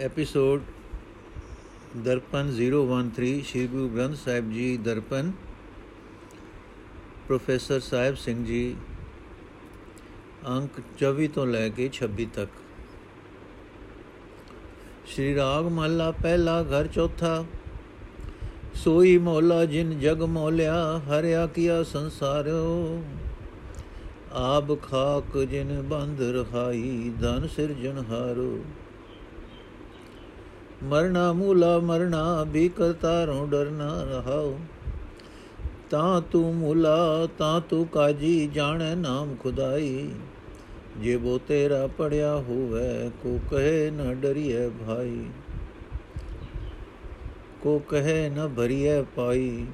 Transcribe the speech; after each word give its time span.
Episode 0.00 0.62
Darpan 1.96 2.50
013 2.56 3.42
Shri 3.42 3.66
Guru 3.66 3.88
Granth 3.88 4.16
Sahib 4.16 4.50
ji 4.52 4.76
Darpan. 4.76 5.30
Professor 7.28 7.80
Sahib 7.80 8.14
Singh 8.14 8.44
ji, 8.44 8.76
ਅੰਕ 10.48 10.80
24 10.98 11.28
ਤੋਂ 11.28 11.46
ਲੈ 11.46 11.68
ਕੇ 11.68 11.88
26 11.92 12.26
ਤੱਕ। 12.34 12.50
ਸ਼੍ਰੀ 15.06 15.34
ਰਾਗ 15.34 15.64
ਮਹਲਾ 15.64 16.10
ਪਹਿਲਾ 16.10 16.62
ਘਰ 16.62 16.86
ਚੌਥਾ, 16.86 17.44
ਸੋਈ 18.74 19.18
ਮੌਲਾ 19.18 19.64
ਜਿਨ 19.64 19.98
ਜਗ 20.00 20.22
ਮੌਲਿਆ, 20.22 20.78
ਹਰਿਆ 21.08 21.46
ਕੀਆ 21.46 21.82
ਸੰਸਾਰੋ। 21.82 23.02
ਆਬ 24.32 24.78
ਖਾਕ 24.82 25.38
ਜਿਨ 25.44 25.82
ਬੰਧ 25.82 26.20
ਰਖਾਈ 26.20 27.12
ਧਨ 27.20 27.48
ਸਿਰਜਣ 27.56 28.02
ਹਾਰੋ 28.10 28.58
ਮਰਨਾ 30.82 31.32
ਮੂਲਾ 31.32 31.78
ਮਰਨਾ 31.78 32.44
ਵੀ 32.44 32.68
ਕਰਤਾਰੋਂ 32.68 33.48
ਡਰਨਾ 33.48 34.02
ਰਹਾਓ। 34.02 34.58
ਤਾਂ 35.90 36.20
ਤੂੰ 36.20 36.54
ਮੂਲਾ, 36.54 37.28
ਤਾਂ 37.38 37.60
ਤੂੰ 37.60 37.86
ਕਾਜੀ, 37.86 38.46
ਜਾਣੈ 38.46 38.94
ਨਾਮ 38.94 39.36
ਖੁਦਾਈ। 39.36 40.10
ਜੇ 40.98 41.16
ਬੋ 41.16 41.38
ਤੇਰਾ 41.38 41.86
ਪੜਿਆ 41.86 42.36
ਹੋਵੇ, 42.36 43.10
ਕੋ 43.22 43.40
ਕਹੇ 43.50 43.90
ਨ 43.90 44.14
ਡਰੀਏ 44.14 44.68
ਭਾਈ। 44.68 45.24
ਕੋ 47.62 47.78
ਕਹੇ 47.78 48.28
ਨ 48.28 48.48
ਭਰੀਏ 48.56 49.02
ਪਾਈ। 49.02 49.66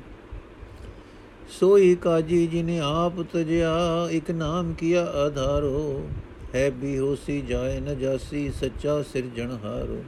ਸੋਈ 1.61 1.95
ਕਾਜੀ, 1.95 2.47
ਜਿਨੇ 2.47 2.81
ਆਪ 2.81 3.23
ਤਜਿਆ, 3.33 4.09
ਇਕ 4.11 4.31
ਨਾਮ 4.31 4.73
ਕੀਆ 4.73 5.05
ਆਧਾਰੋ। 5.05 6.09
ਹੈ 6.55 6.71
ਵੀ 6.71 6.99
ਹੋਸੀ 6.99 7.41
ਜਾਏ 7.41 7.81
ਨ 7.81 7.99
ਜਾਸੀ, 7.99 8.51
ਸੱਚਾ 8.51 9.03
ਸਿਰਜਣਹਾਰੋ 9.03 10.05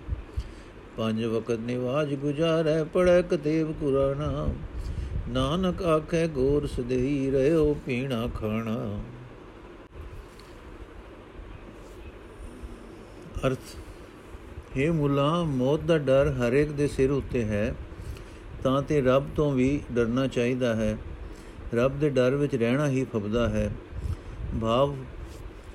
ਪੰਜ 0.97 1.25
ਵਕਤ 1.25 1.59
ਨਿਵਾਜ 1.59 2.15
ਗੁਜਾਰੈ 2.15 2.85
ਪੜੈ 2.85 3.23
ਕਤੇਬ 3.23 3.73
ਕੁਰਾਨਾ। 3.73 4.49
ਨਾਨਕ 5.29 5.83
ਆਖੇ 5.83 6.29
ਗੋਰ 6.29 6.67
ਸਦਈ 6.67 7.31
ਰਹਿਓ 7.31 7.77
ਪੀਣਾ 7.87 8.27
ਖਾਣਾ। 8.27 9.01
ਅਰਥ 13.47 13.59
हे 14.79 14.93
ਮੁਲਾ, 14.93 15.43
ਮੌਤ 15.43 15.81
ਦਾ 15.81 15.99
ਡਰ 15.99 16.33
ਹਰੇਕ 16.33 16.73
ਦੇ 16.73 16.89
ਸਿਰ 16.89 17.11
ਉੱਤੇ 17.11 17.45
ਹੈ, 17.45 17.75
ਤਾਂ 18.63 18.83
ਤੇ 18.83 19.01
ਰੱਬ 19.01 19.25
ਤੋਂ 19.37 19.53
ਵੀ 19.53 19.81
ਡਰਨਾ 19.93 20.27
ਚਾਹੀਦਾ 20.27 20.75
ਹੈ। 20.75 20.99
ਰੱਬ 21.75 22.01
ਦੇ 22.01 22.11
ਡਰ 22.11 22.31
ਵਿੱਚ 22.31 22.55
ਰਹਿਣਾ 22.55 22.89
ਹੀ 22.89 23.05
ਫਬਦਾ 23.05 23.49
ਹੈ। 23.49 23.71
ਭਾਵ, 24.63 24.97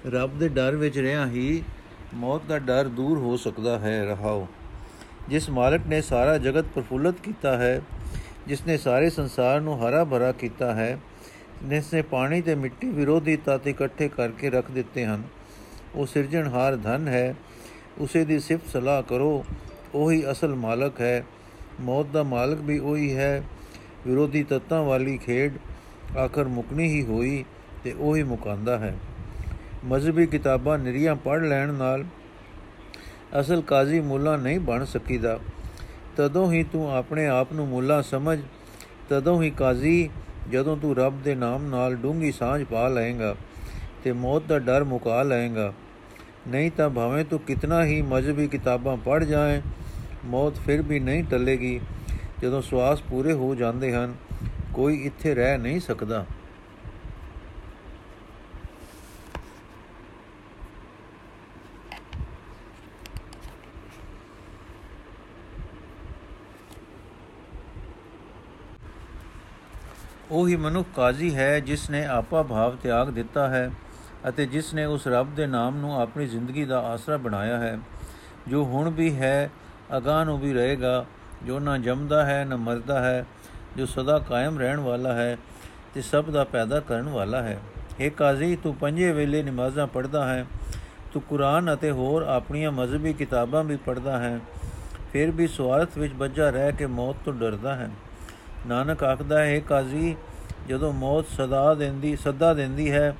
ਰੱਬ 0.07 0.39
ਦੇ 0.39 0.47
ਡਰ 0.47 0.75
ਵਿੱਚ 0.75 0.97
ਰਹਿਣਾ 0.97 1.29
ਹੀ 1.29 1.63
ਮੌਤ 2.13 2.41
ਦਾ 2.49 2.59
ਡਰ 2.59 2.87
ਦੂਰ 2.87 3.17
ਹੋ 3.17 3.37
ਸਕਦਾ 3.37 3.79
ਹੈ। 3.79 4.05
ਰਹਾਓ। 4.05 4.47
ਜਿਸ 5.27 5.49
ਮਾਲਕ 5.49 5.81
ਨੇ 5.87 6.01
ਸਾਰਾ 6.01 6.37
ਜਗਤ 6.37 6.65
ਪ੍ਰਫੁੱਲਤ 6.65 7.15
ਕੀਤਾ 7.23 7.57
ਹੈ, 7.57 7.81
ਜਿਸ 8.47 8.65
ਨੇ 8.67 8.77
ਸਾਰੇ 8.77 9.09
ਸੰਸਾਰ 9.09 9.61
ਨੂੰ 9.61 9.87
ਹਰਾ 9.87 10.03
ਭਰਾ 10.03 10.31
ਕੀਤਾ 10.31 10.73
ਹੈ, 10.75 10.97
ਜਿਸ 11.63 11.93
ਨੇ 11.93 12.01
ਪਾਣੀ 12.01 12.41
ਤੇ 12.41 12.55
ਮਿੱਟੀ 12.55 12.89
ਵਿਰੋਧੀ 12.89 13.35
ਤੱਤ 13.35 13.67
ਇਕੱਠੇ 13.67 14.09
ਕਰਕੇ 14.09 14.49
ਰੱਖ 14.49 14.71
ਦਿੱਤੇ 14.71 15.05
ਹਨ। 15.05 15.23
ਉਹ 15.95 16.05
ਸਿਰਜਣਹਾਰ 16.05 16.75
ਧਨ 16.75 17.07
ਹੈ, 17.07 17.35
ਉਸੇ 17.97 18.25
ਦੀ 18.25 18.39
ਸਿਫਤ 18.39 18.69
ਸਲਾਹ 18.69 19.03
ਕਰੋ, 19.03 19.45
ਉਹੀ 19.95 20.31
ਅਸਲ 20.31 20.55
ਮਾਲਕ 20.55 21.01
ਹੈ। 21.01 21.23
ਮੌਤ 21.81 22.05
ਦਾ 22.05 22.23
ਮਾਲਕ 22.23 22.59
ਵੀ 22.59 22.79
ਉਹੀ 22.79 23.15
ਹੈ, 23.15 23.43
ਵਿਰੋਧੀ 24.07 24.43
ਤੱਤਾਂ 24.43 24.83
ਵਾਲੀ 24.83 25.17
ਖੇਡ 25.17 25.53
ਆਖਰ 26.17 26.43
ਮੁਕਣੀ 26.43 26.87
ਹੀ 26.87 27.03
ਹੋਈ 27.03 27.45
ਤੇ 27.83 27.93
ਉਹੀ 27.99 28.23
ਮੁਕਾਂਦਾ 28.23 28.77
ਹੈ। 28.77 28.95
ਮਜ਼ਹਬੀ 29.85 30.25
ਕਿਤਾਬਾਂ 30.25 30.77
ਨਿਰੀਆਂ 30.79 31.15
ਪੜ੍ਹ 31.15 31.43
ਲੈਣ 31.43 31.73
ਨਾਲ 31.73 32.05
ਅਸਲ 33.39 33.61
ਕਾਜ਼ੀ 33.61 33.99
ਮੁੱਲਾ 33.99 34.35
ਨਹੀਂ 34.37 34.59
ਬਣ 34.59 34.85
ਸਕੀਦਾ। 34.85 35.39
ਤਦੋਂ 36.17 36.51
ਹੀ 36.51 36.63
ਤੂੰ 36.63 36.95
ਆਪਣੇ 36.95 37.27
ਆਪ 37.27 37.53
ਨੂੰ 37.53 37.67
ਮੁੱਲਾ 37.67 38.01
ਸਮਝ। 38.01 38.39
ਤਦੋਂ 39.09 39.43
ਹੀ 39.43 39.49
ਕਾਜ਼ੀ, 39.49 40.09
ਜਦੋਂ 40.51 40.77
ਤੂੰ 40.77 40.95
ਰੱਬ 40.95 41.23
ਦੇ 41.23 41.35
ਨਾਮ 41.35 41.65
ਨਾਲ 41.65 41.95
ਡੂੰਗੀ 41.95 42.31
ਸਾਂਝ 42.31 42.63
ਪਾ 42.63 42.87
ਲਏਗਾ 42.87 43.35
ਤੇ 44.03 44.11
ਮੌਤ 44.11 44.43
ਦਾ 44.43 44.59
ਡਰ 44.59 44.83
ਮੁਕਾ 44.83 45.23
ਲਏਗਾ। 45.23 45.73
ਨਹੀਂ 46.47 46.71
ਤਾਂ 46.71 46.89
ਭਾਵੇਂ 46.89 47.25
ਤੂੰ 47.25 47.39
ਕਿਤਨਾ 47.39 47.83
ਹੀ 47.85 48.01
ਮਜ਼ਹਬੀ 48.01 48.47
ਕਿਤਾਬਾਂ 48.47 48.97
ਪੜ੍ਹ 48.97 49.25
ਜਾਏ, 49.25 49.61
ਮੌਤ 50.25 50.55
ਫਿਰ 50.55 50.81
ਵੀ 50.81 50.99
ਨਹੀਂ 50.99 51.23
ਟੱਲੇਗੀ। 51.23 51.79
ਜਦੋਂ 52.41 52.61
ਸਵਾਸ 52.61 53.01
ਪੂਰੇ 53.01 53.33
ਹੋ 53.33 53.55
ਜਾਂਦੇ 53.55 53.95
ਹਨ, 53.95 54.13
ਕੋਈ 54.73 54.97
ਇੱਥੇ 54.97 55.35
ਰਹਿ 55.35 55.57
ਨਹੀਂ 55.57 55.79
ਸਕਦਾ। 55.79 56.25
ਉਹੀ 70.31 70.55
ਮਨੁੱਖ 70.55 70.87
ਕਾਜ਼ੀ 70.95 71.35
ਹੈ 71.35 71.59
ਜਿਸ 71.59 71.89
ਨੇ 71.89 72.05
ਆਪਾ 72.05 72.43
ਭਾਵ 72.43 72.75
ਤਿਆਗ 72.75 73.09
ਦਿੱਤਾ 73.09 73.47
ਹੈ 73.47 73.71
ਅਤੇ 74.29 74.45
ਜਿਸ 74.45 74.73
ਨੇ 74.73 74.85
ਉਸ 74.85 75.07
ਰੱਬ 75.07 75.35
ਦੇ 75.35 75.47
ਨਾਮ 75.47 75.77
ਨੂੰ 75.77 76.01
ਆਪਣੀ 76.01 76.27
ਜ਼ਿੰਦਗੀ 76.27 76.65
ਦਾ 76.65 76.79
ਆਸਰਾ 76.79 77.17
ਬਣਾਇਆ 77.17 77.57
ਹੈ। 77.57 77.79
ਜੋ 78.47 78.63
ਹੁਣ 78.63 78.89
ਵੀ 78.89 79.15
ਹੈ, 79.15 79.49
ਅਗਾਹ 79.97 80.25
ਨੂੰ 80.25 80.39
ਵੀ 80.39 80.53
ਰਹੇਗਾ। 80.53 81.05
ਜੋ 81.43 81.59
ਨਾ 81.59 81.77
ਜੰਮਦਾ 81.77 82.25
ਹੈ, 82.25 82.45
ਨਾ 82.45 82.55
ਮਰਦਾ 82.55 83.03
ਹੈ, 83.03 83.25
ਜੋ 83.77 83.85
ਸਦਾ 83.85 84.19
ਕਾਇਮ 84.19 84.59
ਰਹਿਣ 84.59 84.79
ਵਾਲਾ 84.79 85.13
ਹੈ 85.13 85.37
ਤੇ 85.93 86.01
ਸਭ 86.01 86.25
ਦਾ 86.25 86.43
ਪੈਦਾ 86.43 86.79
ਕਰਨ 86.79 87.09
ਵਾਲਾ 87.09 87.41
ਹੈ। 87.41 87.59
ਇਹ 87.99 88.11
ਕਾਜ਼ੀ, 88.11 88.55
ਤੂੰ 88.55 88.75
ਪੰਜੇ 88.75 89.11
ਵੇਲੇ 89.11 89.43
ਨਮਾਜ਼ਾਂ 89.43 89.87
ਪੜ੍ਹਦਾ 89.87 90.33
ਹੈ। 90.33 90.45
ਤੂੰ 91.13 91.21
ਕੁਰਾਨ 91.21 91.73
ਅਤੇ 91.73 91.91
ਹੋਰ 91.91 92.21
ਆਪਣੀਆਂ 92.21 92.71
ਮਜ਼ਹਬੀ 92.71 93.13
ਕਿਤਾਬਾਂ 93.13 93.63
ਵੀ 93.63 93.75
ਪੜ੍ਹਦਾ 93.75 94.19
ਹੈ। 94.19 94.39
ਫਿਰ 95.13 95.31
ਵੀ 95.31 95.47
ਸਵਾਰਥ 95.47 95.97
ਵਿੱਚ 95.97 96.13
ਬੱਜਾ 96.13 96.49
ਰਹਿ 96.49 96.71
ਕੇ 96.71 96.85
ਮੌਤ 96.85 97.15
ਤੋਂ 97.25 97.33
ਡਰਦਾ 97.33 97.75
ਹੈ। 97.75 97.89
ਨਾਨਕ 98.67 99.03
ਆਖਦਾ 99.03 99.45
ਹੈ 99.45 99.59
ਕਾਜ਼ੀ, 99.59 100.15
ਜਦੋਂ 100.67 100.93
ਮੌਤ 100.93 101.25
ਸਦਾ 101.27 101.73
ਦਿੰਦੀ 101.73 102.15
ਸਦਾ 102.15 102.53
ਦਿੰਦੀ 102.53 102.91
ਹੈ, 102.91 103.15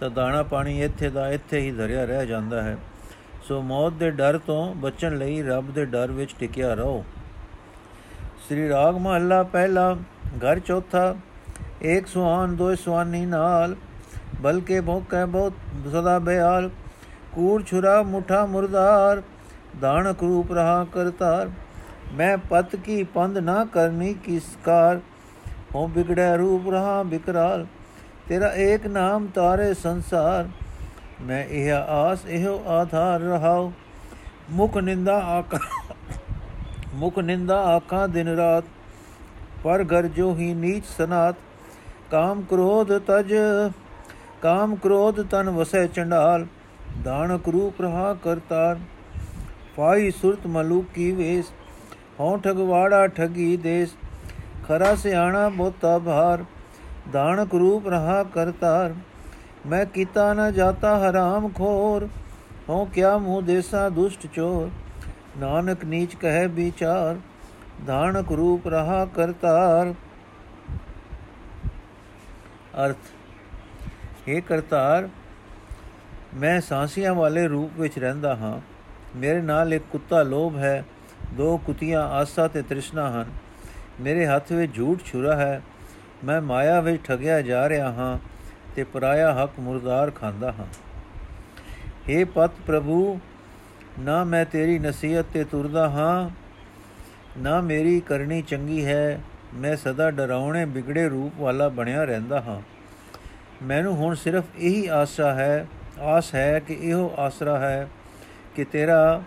ਤਾਂ 0.00 0.10
ਦਾਣਾ 0.10 0.42
ਪਾਣੀ 0.42 0.82
ਇੱਥੇ 0.82 1.10
ਦਾ 1.10 1.28
ਇੱਥੇ 1.28 1.60
ਹੀ 1.60 1.70
ਧਰਿਆ 1.70 2.04
ਰਹਿ 2.04 2.26
ਜਾਂਦਾ 2.26 2.62
ਹੈ। 2.62 2.76
ਸੋ 3.48 3.62
ਮੌਤ 3.62 3.92
ਦੇ 3.92 4.10
ਡਰ 4.10 4.38
ਤੋਂ 4.38 4.74
ਬਚਣ 4.74 5.16
ਲਈ 5.18 5.42
ਰੱਬ 5.42 5.72
ਦੇ 5.72 5.84
ਡਰ 5.84 6.10
ਵਿੱਚ 6.10 6.34
ਟਿਕਿਆ 6.38 6.74
ਰਹੋ। 6.74 7.04
ਸ੍ਰੀ 8.48 8.68
ਰਾਗ 8.68 8.96
ਮਹੱਲਾ 8.96 9.42
ਪਹਿਲਾ, 9.42 9.96
ਘਰ 10.38 10.58
ਚੌਥਾ 10.58 11.14
ਇੱਕ 11.82 12.06
ਸੁਹਾਨ 12.06 12.56
ਦੋ 12.56 12.74
ਸੁਹਾਨੀ 12.74 13.26
ਨਾਲ, 13.26 13.76
ਬਲਕੇ 14.40 14.80
ਭੋਕੈ 14.80 15.24
ਬਹੁਤ 15.26 15.52
ਸਦਾ 15.92 16.18
ਬਿਆਲ, 16.18 16.70
ਕੂੜ 17.32 17.64
ਛੁਰਾ 17.64 18.02
ਮੁਠਾ 18.02 18.46
ਮੁਰਦਾਰ, 18.46 19.22
ਦਾਨਕ 19.80 20.22
ਰੂਪ 20.22 20.52
ਰਹਾ 20.52 20.86
ਕਰਤਾਰ। 20.92 21.50
ਮੈਂ 22.16 22.36
ਪਤ 22.40 22.74
ਕੀ 22.76 23.02
ਪੰਧ 23.14 23.38
ਨਾ 23.38 23.64
ਕਰਨੀ 23.64 24.12
ਕਿਸਕਾਰ 24.24 25.00
ਹੋ 25.74 25.86
ਬਿਗੜਿਆ 25.86 26.36
ਰੂਪ 26.36 26.68
ਰਹਾ 26.68 27.02
ਬਿਕਰਾਲ 27.04 27.66
ਤੇਰਾ 28.28 28.52
ਏਕ 28.58 28.86
ਨਾਮ 28.86 29.26
ਤਾਰੇ 29.26 29.72
ਸੰਸਾਰ 29.74 30.48
ਮੈਂ 31.22 31.44
ਇਹ 31.44 31.72
ਆਸ 31.72 32.24
ਇਹੋ 32.28 32.58
ਆਧਾਰ 32.70 33.20
ਰਹਾਉ 33.22 33.70
ਮੁਖ 34.50 34.76
ਨਿੰਦਾ 34.78 35.16
ਆਕਾ 35.28 35.58
ਮੁਖ 36.94 37.18
ਨਿੰਦਾ 37.18 37.60
ਆਕਾ 37.66 38.06
ਦਿਨ 38.06 38.28
ਰਾਤ 38.36 38.64
ਪਰ 39.64 39.84
ਘਰ 39.84 40.06
ਜੋ 40.16 40.34
ਹੀ 40.34 40.52
ਨੀਚ 40.54 40.84
ਸਨਾਤ 40.88 41.36
ਕਾਮ 42.10 42.42
ਕ੍ਰੋਧ 42.42 42.96
ਤਜ 43.06 43.34
ਕਾਮ 44.42 44.74
ਕ੍ਰੋਧ 44.76 45.20
ਤਨ 45.22 45.50
ਵਸੈ 45.50 45.86
ਚੰਡਾਲ 45.86 46.46
ਦਾਨਕ 47.04 47.48
ਰੂਪ 47.48 47.80
ਰਹਾ 47.80 48.12
ਕਰਤਾਰ 48.24 48.78
ਫਾਈ 49.76 50.10
ਸੁਰਤ 50.12 50.46
ਮਲੂਕ 50.46 50.84
ਕੀ 50.94 51.10
ਵੇਸ 51.12 51.52
ਹਉ 52.20 52.36
ਠਗਵਾੜਾ 52.36 53.06
ਠਗੀ 53.06 53.56
ਦੇਸ 53.56 53.96
ਖਰਾ 54.68 54.94
ਸਿਆਣਾ 54.94 55.48
ਬੋਤਾ 55.48 55.98
ਭਾਰ 55.98 56.44
ਦਾਨਕ 57.12 57.54
ਰੂਪ 57.54 57.88
ਰਹਾ 57.88 58.22
ਕਰਤਾਰ 58.22 58.94
ਮੈਂ 59.66 59.84
ਕੀਤਾ 59.86 60.32
ਨਾ 60.34 60.50
ਜਾਤਾ 60.50 60.96
ਹਰਾਮ 60.98 61.48
ਖੋਰ, 61.48 62.08
ਹਉ 62.68 62.84
ਕਿਆ 62.84 63.16
ਮੂੰਹ 63.18 63.42
ਦੇਸਾ 63.42 63.88
ਦੁਸ਼ਟ 63.88 64.26
ਚੋਰ। 64.26 64.70
ਨਾਨਕ 65.38 65.84
ਨੀਚ 65.84 66.14
ਕਹੈ 66.14 66.46
ਵਿਚਾਰ 66.48 67.16
ਦਾਨਕ 67.86 68.32
ਰੂਪ 68.32 68.68
ਰਹਾ 68.68 69.04
ਕਰਤਾਰ 69.04 69.94
ਅਰਥ 72.84 73.12
हे 74.28 74.42
ਕਰਤਾਰ 74.48 75.08
ਮੈਂ 76.34 76.60
ਸਾਂਸੀਆਂ 76.60 77.14
ਵਾਲੇ 77.14 77.46
ਰੂਪ 77.48 77.80
ਵਿੱਚ 77.80 77.98
ਰਹਿੰਦਾ 77.98 78.34
ਹਾਂ। 78.36 78.58
ਮੇਰੇ 79.16 79.40
ਨਾਲ 79.42 79.74
ਇੱਕ 79.74 79.84
ਕੁੱਤਾ 79.90 80.22
ਲੋਭ 80.22 80.56
ਹੈ 80.56 80.84
ਦੋ 81.36 81.56
ਕੁੱਤੀਆਂ 81.58 82.02
ਆਸਾ 82.02 82.48
ਤੇ 82.48 82.62
ਤ੍ਰਿਸ਼ਨਾ 82.62 83.10
ਹਨ। 83.10 83.24
ਮੇਰੇ 84.00 84.26
ਹੱਥ 84.26 84.52
ਵਿੱਚ 84.52 84.74
ਝੂਠ 84.74 85.04
ਛੁਰਾ 85.04 85.36
ਹੈ। 85.36 85.62
ਮੈਂ 86.24 86.42
ਮਾਇਆ 86.42 86.80
ਵਿੱਚ 86.80 87.02
ਠਗਿਆ 87.04 87.42
ਜਾ 87.42 87.68
ਰਿਹਾ 87.68 87.92
ਹਾਂ 87.92 88.18
ਤੇ 88.76 88.84
ਪਰਾਇਆ 88.84 89.34
ਹੱਕ 89.34 89.52
ਮੁਰਦਾਰ 89.60 90.10
ਖਾਂਦਾ 90.10 90.52
ਹਾਂ। 90.52 90.66
हे 92.10 92.26
ਪਤ 92.34 92.50
ਪ੍ਰਭੂ, 92.66 93.20
ਨਾ 94.00 94.24
ਮੈਂ 94.24 94.44
ਤੇਰੀ 94.44 94.78
ਨਸੀਹਤ 94.78 95.26
ਤੇ 95.34 95.44
ਤੁਰਦਾ 95.44 95.88
ਹਾਂ, 95.88 96.30
ਨਾ 97.38 97.60
ਮੇਰੀ 97.60 98.00
ਕਰਨੀ 98.00 98.42
ਚੰਗੀ 98.42 98.86
ਹੈ। 98.86 99.20
ਮੈਂ 99.54 99.76
ਸਦਾ 99.76 100.10
ਡਰਾਉਣੇ 100.10 100.64
ਵਿਗੜੇ 100.64 101.08
ਰੂਪ 101.08 101.40
ਵਾਲਾ 101.40 101.68
ਬਣਿਆ 101.68 102.04
ਰਹਿੰਦਾ 102.04 102.40
ਹਾਂ। 102.40 102.60
ਮੈਨੂੰ 103.64 103.96
ਹੁਣ 103.96 104.14
ਸਿਰਫ 104.14 104.44
ਇਹੀ 104.58 104.86
ਆਸਾ 104.86 105.34
ਹੈ, 105.34 105.66
ਆਸ 106.00 106.34
ਹੈ 106.34 106.58
ਕਿ 106.58 106.78
ਇਹੋ 106.80 107.14
ਆਸਰਾ 107.18 107.58
ਹੈ 107.58 107.88
ਕਿ 108.56 108.64
ਤੇਰਾ 108.64 109.22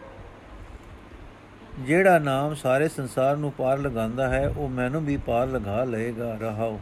ਜਿਹੜਾ 1.79 2.19
ਨਾਮ 2.19 2.53
ਸਾਰੇ 2.53 2.87
ਸੰਸਾਰ 2.87 3.37
ਨੂੰ 3.37 3.51
ਪਾਰ 3.51 3.77
ਲਗਾਉਂਦਾ 3.77 4.27
ਹੈ, 4.27 4.47
ਉਹ 4.57 4.69
ਮੈਨੂੰ 4.69 5.05
ਵੀ 5.05 5.17
ਪਾਰ 5.17 5.47
ਲਗਾ 5.47 5.83
ਲਏਗਾ, 5.83 6.37
ਰਹਾਓ। 6.41 6.79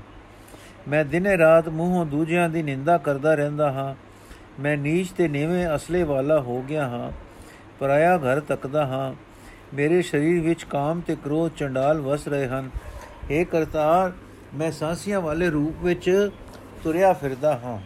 ਮੈਂ 0.88 1.06
ਦਿਨੇ 1.06 1.38
ਰਾਤ 1.38 1.70
ਮੂੰਹੋਂ 1.70 2.06
ਦੂਜਿਆਂ 2.06 2.50
ਦੀ 2.50 2.64
ਨਿੰਦਾ 2.64 2.98
ਕਰਦਾ 2.98 3.34
ਰਹਿੰਦਾ 3.36 3.72
ਹਾਂ। 3.72 3.96
ਮੈਂ 4.62 4.78
ਨੀਚ 4.78 5.12
ਤੇ 5.12 5.28
ਨੀਵੇਂ 5.28 5.68
ਅਸਲੇ 5.76 6.04
ਵਾਲਾ 6.04 6.40
ਹੋ 6.40 6.62
ਗਿਆ 6.62 6.88
ਹਾਂ, 6.88 7.12
ਪਰਾਇਆ 7.80 8.18
ਘਰ 8.18 8.40
ਤੱਕਦਾ 8.40 8.86
ਹਾਂ। 8.86 9.14
ਮੇਰੇ 9.74 10.02
ਸਰੀਰ 10.02 10.42
ਵਿੱਚ 10.42 10.64
ਕਾਮ 10.64 11.02
ਤੇ 11.02 11.16
ਕ੍ਰੋਧ 11.16 11.52
ਚੰਡਾਲ 11.58 12.02
ਵਸ 12.02 12.28
ਰਹੇ 12.28 12.48
ਹਨ। 12.48 12.70
ਏ 13.32 13.44
ਕਰਤਾਰ, 13.44 14.12
ਮੈਂ 14.56 14.72
ਸਾਂਸੀਆਂ 14.72 15.22
ਵਾਲੇ 15.22 15.50
ਰੂਪ 15.50 15.84
ਵਿੱਚ 15.84 16.30
ਤੁਰਿਆ 16.84 17.14
ਫਿਰਦਾ 17.14 17.54
ਹਾਂ। 17.54 17.80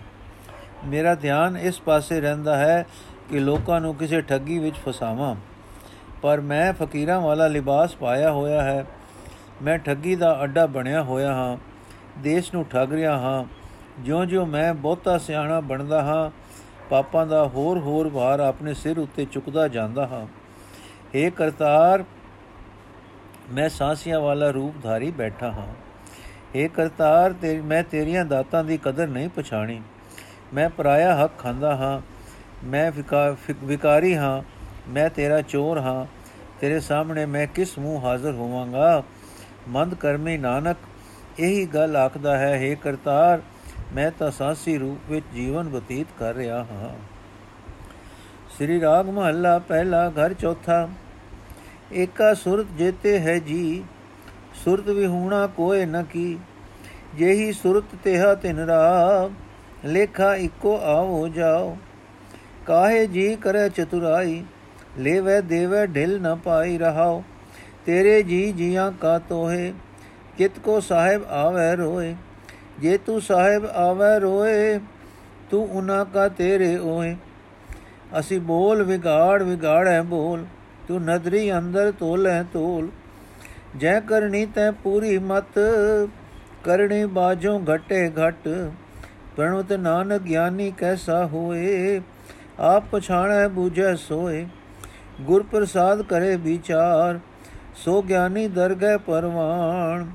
ਮੇਰਾ 0.88 1.16
ਧਿਆਨ 1.16 1.58
ਇਸ 1.58 1.82
ਪਾਸੇ 1.82 2.22
ਰਹਿੰਦਾ 2.22 2.58
ਹੈ 2.58 2.86
ਕਿ 3.30 3.40
ਲੋਕਾਂ 3.40 3.82
ਨੂੰ 3.82 3.96
ਕਿਸੇ 3.96 4.22
ਠੱਗੀ 4.22 4.60
ਵਿੱਚ 4.60 4.76
ਫਸਾਵਾਂ। 4.76 5.36
ਪਰ 6.22 6.42
ਮੈਂ 6.42 6.74
ਫਕੀਰਾਂ 6.74 7.22
ਵਾਲਾ 7.22 7.48
ਲਿਬਾਸ 7.48 7.96
ਪਾਇਆ 7.96 8.32
ਹੋਇਆ 8.32 8.62
ਹੈ। 8.64 8.86
ਮੈਂ 9.62 9.78
ਠੱਗੀ 9.78 10.16
ਦਾ 10.16 10.44
ਅੱਡਾ 10.44 10.66
ਬਣਿਆ 10.66 11.04
ਹੋਇਆ 11.04 11.34
ਹਾਂ, 11.34 11.58
ਦੇਸ਼ 12.20 12.54
ਨੂੰ 12.54 12.66
ਠੱਗ 12.66 12.94
ਰਿਹਾ 12.94 13.18
ਹਾਂ। 13.18 13.46
ਜਿਉਂ-ਜਿਉਂ 14.00 14.46
ਮੈਂ 14.46 14.74
ਬਹੁਤਾ 14.74 15.18
ਸਿਆਣਾ 15.18 15.60
ਬਣਦਾ 15.60 16.04
ਹਾਂ, 16.04 16.32
ਪਾਪਾਂ 16.90 17.28
ਦਾ 17.28 17.48
ਹੋਰ 17.48 17.78
ਹੋਰ 17.78 18.10
ਭਾਰ 18.10 18.40
ਆਪਣੇ 18.40 18.74
ਸਿਰ 18.74 19.00
ਉੱਤੇ 19.00 19.26
ਚੁੱਕਦਾ 19.26 19.68
ਜਾਂਦਾ 19.68 20.08
ਹਾਂ। 20.08 20.28
ਏ 21.16 21.30
ਕਰਤਾਰ, 21.30 22.04
ਮੈਂ 23.52 23.70
ਸਾਂਸੀਆਂ 23.70 24.20
ਵਾਲਾ 24.20 24.50
ਰੂਪ 24.50 24.76
ਧਾਰੀ 24.84 25.12
ਬੈਠਾ 25.12 25.52
ਹਾਂ। 25.52 25.68
ਏ 26.56 26.68
ਕਰਤਾਰ 26.68 27.34
ਤੇ 27.34 27.62
ਮੈਂ 27.62 27.84
ਤੇਰੀਆਂ 27.84 28.26
ਦਾਤਾਂ 28.26 28.64
ਦੀ 28.64 28.78
ਕਦਰ 28.78 29.08
ਨਹੀਂ 29.08 29.30
ਪਛਾਣੀ। 29.30 29.82
ਮੈਂ 30.54 30.70
ਪਰਾਇਆ 30.70 31.24
ਹੱਕ 31.24 31.34
ਖਾਂਦਾ 31.38 31.76
ਹਾਂ। 31.76 32.02
ਮੈਂ 32.64 32.92
ਵਿਕਾਰੀ 33.64 34.16
ਹਾਂ। 34.16 34.61
ਮੈਂ 34.90 35.10
ਤੇਰਾ 35.10 35.42
ਚੋਰ 35.42 35.78
ਹਾਂ, 35.78 36.06
ਤੇਰੇ 36.62 36.80
ਸਾਹਮਣੇ 36.80 37.26
ਮੈਂ 37.26 37.48
ਕਿਸ 37.48 37.78
ਮੂੰਹ 37.80 38.02
ਹਾਜ਼ਰ 38.02 38.32
ਹੋਵਾਂਗਾ? 38.32 39.04
ਮੰਦ 39.70 39.94
ਕਰਮੀ 39.96 40.38
ਨਾਨਕ, 40.38 40.78
ਇਹੀ 41.40 41.66
ਗੱਲ 41.66 41.96
ਆਖਦਾ 41.96 42.38
ਹੈ 42.38 42.54
हे 42.60 42.78
ਕਰਤਾਰ, 42.84 43.42
ਮੈਂ 43.94 44.12
ਤਾਂ 44.12 44.32
ਸਾਸੀ 44.32 44.78
ਰੂਪ 44.78 45.10
ਵਿੱਚ 45.10 45.26
ਜੀਵਨ 45.36 45.70
ਬਤੀਤ 45.70 46.08
ਕਰ 46.20 46.34
ਰਿਹਾ 46.36 46.64
ਹਾਂ। 46.64 46.94
ਸ੍ਰੀ 48.58 48.80
ਰਾਗ 48.82 49.10
ਮਹੱਲਾ 49.10 49.58
ਪਹਿਲਾ 49.60 50.10
ਘਰ 50.10 50.34
ਚੌਥਾ, 50.34 50.88
ਏਕਾ 51.94 52.34
ਸੁਰਤ 52.34 52.68
ਜੇਤੇ 52.78 53.20
ਹੈ 53.20 53.38
ਜੀ, 53.40 53.84
ਸੁਰਤ 54.64 54.90
ਵਿਹੂਣਾ 54.90 55.48
ਕੋਏ 55.48 55.86
ਨ 55.86 56.04
ਕੀ, 56.04 56.38
ਜਿਹੀ 57.16 57.52
ਸੁਰਤ 57.54 57.96
ਤੇਹਾ 58.04 58.34
ਤਿਨ 58.36 58.60
ਰਾਗ, 58.60 59.32
ਲੇਖਾ 59.86 60.36
ਇੱਕੋ 60.36 60.78
ਆਵੋ 60.78 61.28
ਜਾਓ, 61.28 61.78
ਕਾਹੇ 62.66 63.06
ਜੀ 63.08 63.36
ਕਰੇ 63.36 63.70
ਚਤੁਰਾਈ 63.70 64.44
ਲੇਵੇ 65.00 65.42
ਦੇਵੇ 65.42 65.86
ਢਿਲ 65.88 66.20
ਨ 66.22 66.36
ਪਾਈ 66.36 66.78
ਰਹਾਓ। 66.78 67.24
ਤੇਰੇ 67.86 68.22
ਜੀ 68.24 68.52
ਜੀਆਂ 68.52 68.92
ਕਾ 68.92 69.18
ਤੋਹੇ, 69.20 69.74
ਕਿਤ 70.38 70.60
ਕੋ 70.60 70.80
ਸਾਹਿਬ 70.80 71.26
ਆਵੇ 71.30 71.76
ਰੋਏ। 71.76 72.16
ਜੇ 72.80 72.98
ਤੂੰ 72.98 73.22
ਸਾਹਿਬ 73.22 73.66
ਆਵੇ 73.66 74.20
ਰੋਏ, 74.20 74.80
ਤੂੰ 75.52 75.68
ਉਹਨਾਂ 75.70 76.06
ਕਾ 76.06 76.28
ਤੇਰੇ 76.28 76.76
ਓਏ 76.78 77.16
ਅਸੀਂ 78.20 78.40
ਬੋਲ 78.42 78.84
ਵਿਗਾੜ 78.84 79.42
ਵਿਗਾੜੈ 79.44 80.02
ਬੋਲ, 80.02 80.46
ਤੂੰ 80.88 81.02
ਨਦਰੀ 81.02 81.52
ਅੰਦਰ 81.58 81.92
ਤੋਲੇ 81.92 82.44
ਤੋਲ। 82.54 82.90
ਜੈ 83.78 84.00
ਕਰਨੀ 84.00 84.46
ਤੈ 84.46 84.72
ਪੂਰੀ 84.72 85.18
ਮਤ, 85.18 85.60
ਕਰਨੇ 86.64 87.06
ਬਾਝੋਂ 87.06 87.60
ਘਟੇ 87.66 88.10
ਘਟ। 88.10 88.48
ਪ੍ਰਣਵਤ 89.36 89.72
ਨਾਨਕ 89.74 90.22
ਗਿਆਨੀ 90.22 90.72
ਕੈਸਾ 90.72 91.26
ਹੋਏ, 91.26 92.02
ਆਪ 92.60 92.84
ਪਛਾਣੈ 92.92 93.48
ਬੂਝੈ 93.48 93.96
ਸੋਏ। 93.96 94.46
ਗੁਰ 95.22 95.44
ਪ੍ਰਸਾਦ 95.44 96.02
ਕਰੇ 96.02 96.36
ਵਿਚਾਰ, 96.36 97.20
ਸੋ 97.76 98.02
ਗਿਆਨੀ 98.02 98.48
ਦਰਗਹਿ 98.48 98.98
ਪਰਵਾਣ। 98.98 100.06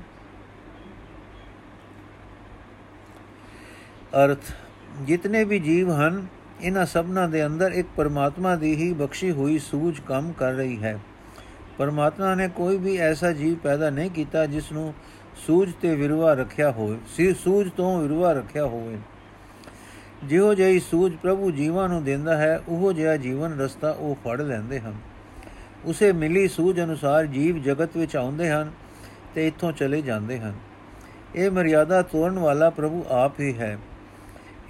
ਅਰਥ, 4.23 4.51
ਜਿਤਨੇ 5.01 5.43
ਵੀ 5.43 5.59
ਜੀਵ 5.59 5.91
ਹਨ 5.91 6.25
ਇਹਨਾਂ 6.61 6.85
ਸਭਨਾਂ 6.85 7.27
ਦੇ 7.29 7.45
ਅੰਦਰ 7.45 7.71
ਇੱਕ 7.71 7.87
ਪਰਮਾਤਮਾ 7.95 8.55
ਦੀ 8.55 8.75
ਹੀ 8.75 8.93
ਬਖਸ਼ੀ 8.93 9.31
ਹੋਈ 9.31 9.59
ਸੂਝ 9.59 9.99
ਕੰਮ 9.99 10.31
ਕਰ 10.31 10.53
ਰਹੀ 10.53 10.83
ਹੈ। 10.83 10.99
ਪਰਮਾਤਮਾ 11.77 12.33
ਨੇ 12.35 12.47
ਕੋਈ 12.47 12.77
ਵੀ 12.77 12.97
ਐਸਾ 12.97 13.31
ਜੀਵ 13.31 13.55
ਪੈਦਾ 13.55 13.89
ਨਹੀਂ 13.89 14.09
ਕੀਤਾ 14.11 14.45
ਜਿਸ 14.45 14.71
ਨੂੰ 14.71 14.93
ਸੂਝ 15.47 15.71
ਤੇ 15.81 15.95
ਵਿਰਵਾ 15.95 16.33
ਰੱਖਿਆ 16.33 16.71
ਹੋਵੇ, 16.71 16.97
ਸੀ 17.07 17.33
ਸੂਝ 17.33 17.69
ਤੋਂ 17.77 18.01
ਵਿਰਵਾ 18.01 18.31
ਰੱਖਿਆ 18.33 18.65
ਹੋਵੇ। 18.65 18.97
ਜਿਹੋ 20.23 20.53
ਜਿਹੀ 20.53 20.79
ਸੂਝ 20.79 21.15
ਪ੍ਰਭੂ 21.15 21.51
ਜੀਵਾਂ 21.51 21.89
ਨੂੰ 21.89 22.03
ਦਿੰਦਾ 22.03 22.37
ਹੈ, 22.37 22.61
ਉਹੋ 22.67 22.93
ਜਿਹਾ 22.93 23.17
ਜੀਵਨ 23.17 23.59
ਰਸਤਾ 23.59 23.91
ਉਹ 23.91 24.15
ਫੜ 24.15 24.41
ਲੈਂਦੇ 24.41 24.79
ਹਨ। 24.79 24.95
ਉਸੇ 25.85 26.11
ਮਿਲੀ 26.11 26.47
ਸੂਝ 26.47 26.81
ਅਨੁਸਾਰ 26.81 27.25
ਜੀਵ 27.25 27.57
ਜਗਤ 27.57 27.97
ਵਿੱਚ 27.97 28.15
ਆਉਂਦੇ 28.15 28.49
ਹਨ 28.49 28.71
ਤੇ 29.35 29.47
ਇੱਥੋਂ 29.47 29.71
ਚਲੇ 29.71 30.01
ਜਾਂਦੇ 30.01 30.39
ਹਨ। 30.39 30.53
ਇਹ 31.35 31.51
ਮਰਿਆਦਾ 31.51 32.01
ਤੋੜਨ 32.01 32.39
ਵਾਲਾ 32.39 32.69
ਪ੍ਰਭੂ 32.69 33.05
ਆਪ 33.09 33.39
ਹੀ 33.39 33.57
ਹੈ। 33.57 33.77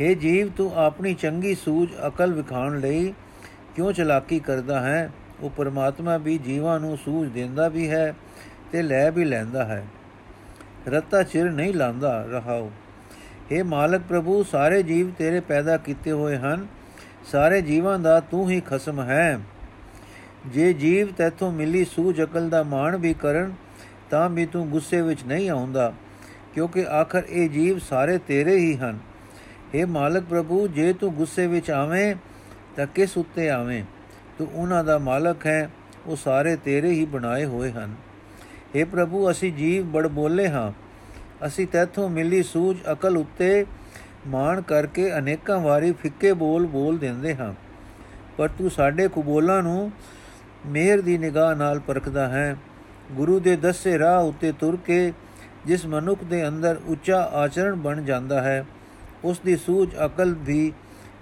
हे 0.02 0.14
ਜੀਵ, 0.14 0.50
ਤੂੰ 0.50 0.72
ਆਪਣੀ 0.76 1.14
ਚੰਗੀ 1.14 1.56
ਸੂਝ 1.56 1.90
ਅਕਲ 2.08 2.34
ਵਿਖਾਣ 2.34 2.80
ਲਈ 2.80 3.14
ਕਿਉਂ 3.76 3.94
ਚਲਾਕੀ 3.94 4.40
ਕਰਦਾ 4.40 4.80
ਹੈ? 4.80 5.12
ਉਹ 5.42 5.50
ਪਰਮਾਤਮਾ 5.50 6.18
ਵੀ 6.18 6.38
ਜੀਵਾਂ 6.38 6.80
ਨੂੰ 6.80 6.98
ਸੂਝ 6.98 7.30
ਦਿੰਦਾ 7.30 7.68
ਵੀ 7.68 7.90
ਹੈ 7.90 8.16
ਤੇ 8.72 8.82
ਲੈ 8.82 9.12
ਵੀ 9.12 9.26
ਲੈਂਦਾ 9.26 9.66
ਹੈ। 9.66 9.86
ਰਤਾ 10.88 11.24
ਚਿਰ 11.24 11.52
ਨਹੀਂ 11.52 11.74
ਲਾਂਦਾ 11.74 12.26
ਰਹਾਓ। 12.32 12.72
हे 13.50 13.65
ਮਾਲਕ 13.65 14.03
ਪ੍ਰਭੂ 14.09 14.43
ਸਾਰੇ 14.43 14.83
ਜੀਵ 14.83 15.11
ਤੇਰੇ 15.19 15.41
ਪੈਦਾ 15.41 15.77
ਕੀਤੇ 15.77 16.12
ਹੋਏ 16.12 16.37
ਹਨ 16.37 16.67
ਸਾਰੇ 17.33 17.61
ਜੀਵਾਂ 17.62 17.99
ਦਾ 17.99 18.19
ਤੂੰ 18.21 18.49
ਹੀ 18.50 18.61
ਖਸਮ 18.61 19.00
ਹੈ 19.00 19.39
ਜੇ 20.47 20.73
ਜੀਵ 20.73 21.12
ਤੇਥੋਂ 21.12 21.50
ਮਿਲੀ 21.53 21.85
ਸੂਝ 21.85 22.23
ਅਕਲ 22.23 22.49
ਦਾ 22.49 22.62
ਮਾਣ 22.62 22.97
ਵੀ 22.97 23.12
ਕਰਨ 23.15 23.53
ਤਾਂ 24.11 24.29
ਵੀ 24.31 24.47
ਤੂੰ 24.47 24.69
ਗੁੱਸੇ 24.71 25.00
ਵਿੱਚ 25.03 25.25
ਨਹੀਂ 25.25 25.50
ਆਉਂਦਾ 25.50 25.93
ਕਿਉਂਕਿ 26.55 26.87
ਆਖਰ 26.91 27.25
ਇਹ 27.29 27.49
ਜੀਵ 27.50 27.79
ਸਾਰੇ 27.79 28.19
ਤੇਰੇ 28.19 28.56
ਹੀ 28.56 28.75
ਹਨ 28.77 28.99
हे 29.75 29.87
ਮਾਲਕ 29.89 30.25
ਪ੍ਰਭੂ 30.25 30.67
ਜੇ 30.69 30.93
ਤੂੰ 30.93 31.15
ਗੁੱਸੇ 31.15 31.47
ਵਿੱਚ 31.47 31.71
ਆਵੇਂ 31.71 32.15
ਤਾਂ 32.77 32.87
ਕਿਸ 32.87 33.17
ਉੱਤੇ 33.19 33.49
ਆਵੇਂ 33.50 33.83
ਤੂੰ 34.39 34.49
ਉਹਨਾਂ 34.49 34.83
ਦਾ 34.85 34.99
ਮਾਲਕ 34.99 35.47
ਹੈ 35.47 35.71
ਉਹ 36.06 36.17
ਸਾਰੇ 36.17 36.56
ਤੇਰੇ 36.56 36.91
ਹੀ 36.91 37.05
ਬਣਾਏ 37.05 37.44
ਹੋਏ 37.44 37.71
ਹਨ 37.71 37.94
हे 38.77 38.87
ਪ੍ਰਭੂ 38.87 39.31
ਅਸੀਂ 39.31 39.53
ਜੀਵ 39.53 39.85
ਬੜ 39.91 40.06
ਬੋਲੇ 40.09 40.49
ਹਾਂ 40.49 40.71
ਅਸੀਂ 41.45 41.68
ਤੇਥੋਂ 41.68 42.10
ਮਿਲੀ 42.10 42.44
ਸੂਝ 42.44 42.78
ਅਕਲ 42.92 43.18
ਉੱਤੇ 43.18 43.66
ਮਾਣ 44.28 44.62
ਕਰਕੇ 44.62 45.18
ਅਨੇਕਾਂ 45.18 45.60
ਵਾਰੀ 45.60 45.92
ਫਿੱਕੇ 45.92 46.34
ਬੋਲ 46.34 46.66
ਬੋਲ 46.66 46.98
ਦਿੰਦੇ 46.98 47.36
ਹਾਂ। 47.36 47.54
ਪਰ 48.38 48.48
ਤੂੰ 48.48 48.72
ਸਾਡੇ 48.72 49.07
ਕੁਬੋਲਾਂ 49.07 49.63
ਨੂੰ 49.63 49.92
ਮਿਹਰ 50.66 51.01
ਦੀ 51.01 51.18
ਨਿਗਾਹ 51.18 51.56
ਨਾਲ 51.56 51.80
ਪਰਖਦਾ 51.80 52.28
ਹੈ। 52.28 52.56
ਗੁਰੂ 53.12 53.39
ਦੇ 53.39 53.56
ਦੱਸੇ 53.56 54.00
ਰਾਹ 54.00 54.23
ਉੱਤੇ 54.23 54.52
ਤੁਰ 54.52 54.78
ਕੇ 54.85 55.14
ਜਿਸ 55.66 55.85
ਮਨੁੱਖ 55.85 56.23
ਦੇ 56.23 56.47
ਅੰਦਰ 56.47 56.80
ਉੱਚਾ 56.85 57.21
ਆਚਰਣ 57.21 57.76
ਬਣ 57.76 58.02
ਜਾਂਦਾ 58.02 58.42
ਹੈ, 58.42 58.66
ਉਸ 59.23 59.40
ਦੀ 59.40 59.56
ਸੂਝ 59.56 59.90
ਅਕਲ 60.06 60.33
ਵੀ 60.33 60.71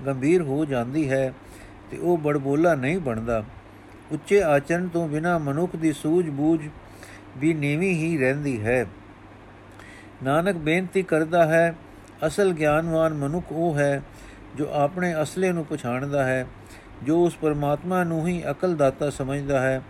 ਗੰਭੀਰ 0.05 0.41
ਹੋ 0.41 0.65
ਜਾਂਦੀ 0.65 1.09
ਹੈ 1.09 1.33
ਤੇ 1.91 1.97
ਉਹ 1.97 2.17
ਬੜਬੋਲਾ 2.17 2.75
ਨਹੀਂ 2.75 2.99
ਬਣਦਾ। 2.99 3.43
ਉੱਚੇ 4.11 4.41
ਆਚਰਣ 4.43 4.87
ਤੋਂ 4.87 5.07
ਬਿਨਾ 5.07 5.37
ਮਨੁੱਖ 5.37 5.75
ਦੀ 5.75 5.93
ਸੂਝ 5.93 6.29
ਬੂਝ 6.29 6.59
ਵੀ 7.37 7.53
ਨੀਵੀਂ 7.53 7.95
ਹੀ 7.95 8.17
ਰਹਿੰਦੀ 8.17 8.61
ਹੈ। 8.63 8.85
ਨਾਨਕ 10.23 10.55
ਬੇਨਤੀ 10.55 11.03
ਕਰਦਾ 11.03 11.45
ਹੈ, 11.45 11.75
ਅਸਲ 12.27 12.53
ਗਿਆਨਵਾਨ 12.53 13.13
ਮਨੁੱਖ 13.13 13.45
ਉਹ 13.51 13.77
ਹੈ 13.77 14.01
ਜੋ 14.55 14.67
ਆਪਣੇ 14.73 15.21
ਅਸਲੇ 15.21 15.51
ਨੂੰ 15.51 15.65
ਪਛਾਣਦਾ 15.65 16.23
ਹੈ, 16.23 16.45
ਜੋ 17.03 17.25
ਉਸ 17.25 17.35
ਪਰਮਾਤਮਾ 17.35 18.03
ਨੂੰ 18.03 18.27
ਹੀ 18.27 18.43
ਅਕਲ 18.51 18.75
ਦਾਤਾ 18.75 19.09
ਸਮਝਦਾ 19.09 19.59
ਹੈ, 19.59 19.81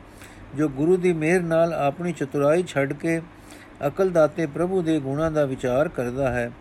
ਜੋ 0.55 0.69
ਗੁਰੂ 0.69 0.97
ਦੀ 0.97 1.13
ਮਿਹਰ 1.13 1.41
ਨਾਲ 1.41 1.73
ਆਪਣੀ 1.73 2.11
ਚਤੁਰਾਈ 2.11 2.63
ਛੱਡ 2.63 2.93
ਕੇ 2.93 3.21
ਅਕਲ 3.87 4.09
ਦਾਤੇ 4.09 4.45
ਪ੍ਰਭੂ 4.45 4.81
ਦੇ 4.81 4.99
ਗੁਣਾਂ 4.99 5.31
ਦਾ 5.31 5.45
ਵਿਚਾਰ 5.45 5.87
ਕਰਦਾ 5.87 6.31
ਹੈ। 6.31 6.51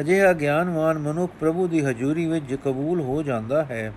ਅਜਿਹਾ 0.00 0.32
ਗਿਆਨਵਾਨ 0.32 0.98
ਮਨੁੱਖ 0.98 1.32
ਪ੍ਰਭੂ 1.40 1.68
ਦੀ 1.68 1.84
ਹਜ਼ੂਰੀ 1.84 2.26
ਵਿੱਚ 2.26 2.54
ਕਬੂਲ 2.54 3.00
ਹੋ 3.00 3.22
ਜਾਂਦਾ 3.22 3.64
ਹੈ। 3.64 3.92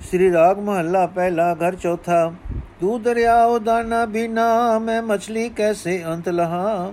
ਸ੍ਰੀ 0.00 0.32
ਰਾਗ 0.32 0.58
ਮਹੱਲਾ 0.58 1.06
ਪਹਿਲਾ, 1.06 1.54
ਘਰ 1.54 1.74
ਚੌਥਾ, 1.74 2.32
ਤੂੰ 2.80 3.02
ਦਰਿਆਓ 3.02 3.58
ਦਾਨਾ 3.58 4.04
ਬਿਨਾ 4.06 4.78
ਮੈਂ 4.78 5.02
ਮਛਲੀ 5.02 5.48
ਕੈਸੇ 5.48 6.02
ਅੰਤ 6.04 6.28
ਲਹਾ? 6.28 6.92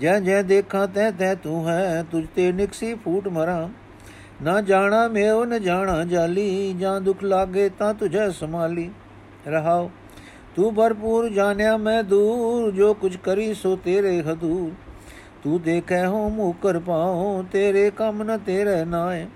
ਜੈ 0.00 0.20
ਜੈ 0.20 0.42
ਦੇਖਾਂ 0.42 0.88
ਤੈ 0.88 1.10
ਤੈ 1.10 1.34
ਤੂੰ 1.34 1.68
ਹੈ, 1.68 2.04
ਤੁਝ 2.10 2.26
ਤੇ 2.34 2.52
ਨਿਕਸੀ 2.52 2.94
ਫੂਟ 2.94 3.28
ਮਰਾਂ। 3.28 3.68
ਨਾ 4.42 4.60
ਜਾਣਾ 4.60 5.08
ਮੇਉ, 5.08 5.44
ਨ 5.44 5.62
ਜਾਣਾ 5.62 6.04
ਜਾਲੀ, 6.04 6.72
ਜਾਂ 6.72 7.00
ਦੁਖ 7.00 7.24
ਲਾਗੇ 7.24 7.68
ਤਾਂ 7.68 7.94
ਤੁਝੇ 7.94 8.30
ਸੰਭਾਲੀ। 8.30 8.90
ਰਹਾਓ, 9.46 9.90
ਤੂੰ 10.56 10.74
ਭਰਪੂਰ 10.74 11.28
ਜਾਣਿਆ 11.28 11.76
ਮੈਂ 11.76 12.02
ਦੂਰ, 12.02 12.70
ਜੋ 12.70 12.94
ਕੁਝ 12.94 13.16
ਕਰੀ 13.16 13.54
ਸੋ 13.54 13.76
ਤੇਰੇ 13.76 14.22
ਹਦੂਰ। 14.22 14.72
ਤੂੰ 15.44 15.62
ਦੇਖੈ 15.62 16.06
ਹੋ 16.06 16.28
ਮੂਕਰ 16.28 16.78
ਪਾਉ, 16.78 17.44
ਤੇਰੇ 17.52 17.90
ਕੰਮ 17.90 18.22
ਨ 18.22 18.38
ਤੇਰੇ 18.38 18.84
ਨਾਏ। 18.84 19.26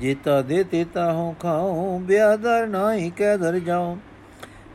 ਜੀਤਾ 0.00 0.42
ਦੇ 0.42 0.64
ਤੇਤਾ 0.64 1.12
ਹੋ 1.12 1.34
ਖਾਉ, 1.40 1.98
ਬਿਆਦਰ 1.98 2.66
ਨਾਹੀ 2.66 3.10
ਕਹਿ 3.10 3.38
ਦਰ 3.38 3.58
ਜਾਉ। 3.58 3.96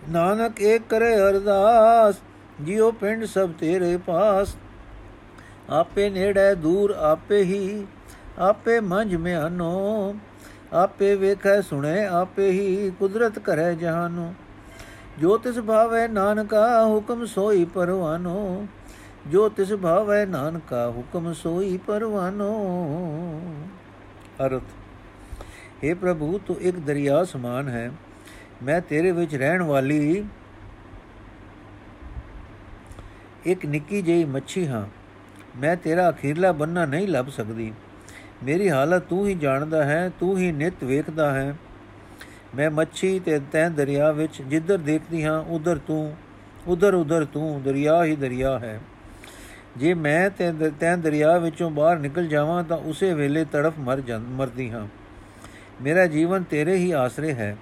ਨਾਨਕ 0.09 0.61
ਏਕ 0.61 0.81
ਕਰੇ 0.89 1.15
ਅਰਦਾਸ, 1.15 2.15
ਜਿਉ 2.61 2.91
ਪਿੰਡ 2.91 3.25
ਸਭ 3.25 3.49
ਤੇਰੇ 3.59 3.97
ਪਾਸ। 3.97 4.55
ਆਪੇ 5.69 6.09
ਨੇੜੇ 6.09 6.53
ਦੂਰ 6.55 6.91
ਆਪੇ 6.91 7.41
ਹੀ, 7.43 7.85
ਆਪੇ 8.39 8.79
ਮੰਝ 8.79 9.15
ਮਿਆਨੋ 9.15 10.15
ਆਪੇ 10.73 11.15
ਵੇਖੈ 11.15 11.59
ਸੁਣੇ, 11.61 12.05
ਆਪੇ 12.05 12.49
ਹੀ 12.51 12.91
ਕੁਦਰਤ 12.99 13.39
ਕਰੇ 13.39 13.73
ਜਹਾਨੋ 13.75 14.33
ਜੋ 15.19 15.37
ਤਿਸ 15.37 15.59
ਭਾਵੈ 15.59 16.07
ਨਾਨਕਾ 16.07 16.85
ਹੁਕਮ 16.85 17.25
ਸੋਈ 17.25 17.65
ਪਰਵਾਨੋ, 17.65 18.67
ਜੋ 19.27 19.49
ਤਿਸ 19.49 19.73
ਭਾਵੈ 19.73 20.25
ਨਾਨਕਾ 20.25 20.87
ਹੁਕਮ 20.89 21.33
ਸੋਈ 21.33 21.77
ਪਰਵਾਨੋ। 21.77 22.53
ਅਰਥ 24.45 24.63
हे 25.83 25.95
ਪ੍ਰਭੂ, 25.95 26.39
ਤੂੰ 26.47 26.55
ਇੱਕ 26.61 26.79
ਦਰਿਆ 26.79 27.23
ਸਮਾਨ 27.23 27.69
ਹੈ, 27.69 27.91
ਮੈਂ 28.63 28.81
ਤੇਰੇ 28.81 29.11
ਵਿੱਚ 29.11 29.35
ਰਹਿਣ 29.35 29.61
ਵਾਲੀ 29.61 30.25
ਇੱਕ 33.45 33.65
ਨਿੱਕੀ 33.65 34.01
ਜਿਹੀ 34.01 34.25
ਮੱਛੀ 34.25 34.67
ਹਾਂ। 34.67 34.85
ਮੈਂ 35.61 35.75
ਤੇਰਾ 35.75 36.09
ਅਖੀਰਲਾ 36.09 36.51
ਬੰਨਾ 36.51 36.85
ਨਹੀਂ 36.85 37.07
ਲੱਭ 37.07 37.27
ਸਕਦੀ। 37.27 37.73
ਮੇਰੀ 38.43 38.69
ਹਾਲਤ 38.69 39.03
ਤੂੰ 39.03 39.27
ਹੀ 39.27 39.35
ਜਾਣਦਾ 39.35 39.83
ਹੈ, 39.83 40.11
ਤੂੰ 40.19 40.37
ਹੀ 40.37 40.51
ਨਿਤ 40.51 40.83
ਵੇਖਦਾ 40.83 41.33
ਹੈ। 41.33 41.55
ਮੈਂ 42.55 42.71
ਮੱਛੀ 42.71 43.19
ਤੇ 43.19 43.39
ਤੈਂ 43.51 43.69
ਦਰਿਆ 43.69 44.11
ਵਿੱਚ 44.11 44.41
ਜਿੱਧਰ 44.41 44.77
ਦੇਖਦੀ 44.77 45.23
ਹਾਂ, 45.23 45.39
ਉਧਰ 45.41 45.77
ਤੂੰ, 45.77 46.15
ਉਧਰ 46.67 46.93
ਉਧਰ 46.93 47.25
ਤੂੰ 47.25 47.61
ਦਰਿਆ 47.63 48.03
ਹੀ 48.03 48.15
ਦਰਿਆ 48.15 48.59
ਹੈ। 48.59 48.79
ਜੇ 49.77 49.93
ਮੈਂ 49.93 50.29
ਤੇ 50.29 50.51
ਤੈਂ 50.79 50.97
ਦਰਿਆ 50.97 51.37
ਵਿੱਚੋਂ 51.37 51.69
ਬਾਹਰ 51.69 51.99
ਨਿਕਲ 51.99 52.27
ਜਾਵਾਂ, 52.27 52.63
ਤਾਂ 52.63 52.77
ਉਸੇ 52.77 53.13
ਵੇਲੇ 53.13 53.45
ਤੜਫ 53.45 53.73
ਮਰ 53.79 54.01
ਜਾਂ, 54.01 54.19
ਮਰਦੀ 54.19 54.71
ਹਾਂ। 54.71 54.87
ਮੇਰਾ 55.81 56.05
ਜੀਵਨ 56.07 56.43
ਤੇਰੇ 56.43 56.75
ਹੀ 56.75 56.91
ਆਸਰੇ 56.91 57.33
ਹੈ। 57.33 57.57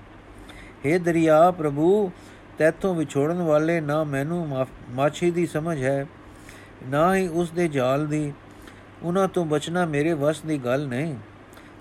हे 0.85 0.99
ਦਰਿਆ 0.99 1.51
ਪ੍ਰਭੂ, 1.51 2.11
ਤੈਥੋਂ 2.57 2.95
ਵਿਛੋੜਨ 2.95 3.41
ਵਾਲੇ 3.41 3.81
ਨਾ 3.81 4.03
ਮੈਨੂੰ 4.03 4.67
ਮਾਛੀ 4.89 5.31
ਦੀ 5.31 5.45
ਸਮਝ 5.45 5.83
ਹੈ। 5.83 6.05
ਨਾ 6.83 7.15
ਹੀ 7.15 7.27
ਉਸ 7.27 7.51
ਦੇ 7.51 7.67
ਜਾਲ 7.67 8.07
ਦੀ। 8.07 8.33
ਉਹਨਾਂ 9.03 9.27
ਤੋਂ 9.27 9.45
ਬਚਣਾ 9.45 9.85
ਮੇਰੇ 9.85 10.13
ਵੱਸ 10.13 10.41
ਦੀ 10.41 10.57
ਗੱਲ 10.57 10.87
ਨਹੀਂ। 10.87 11.15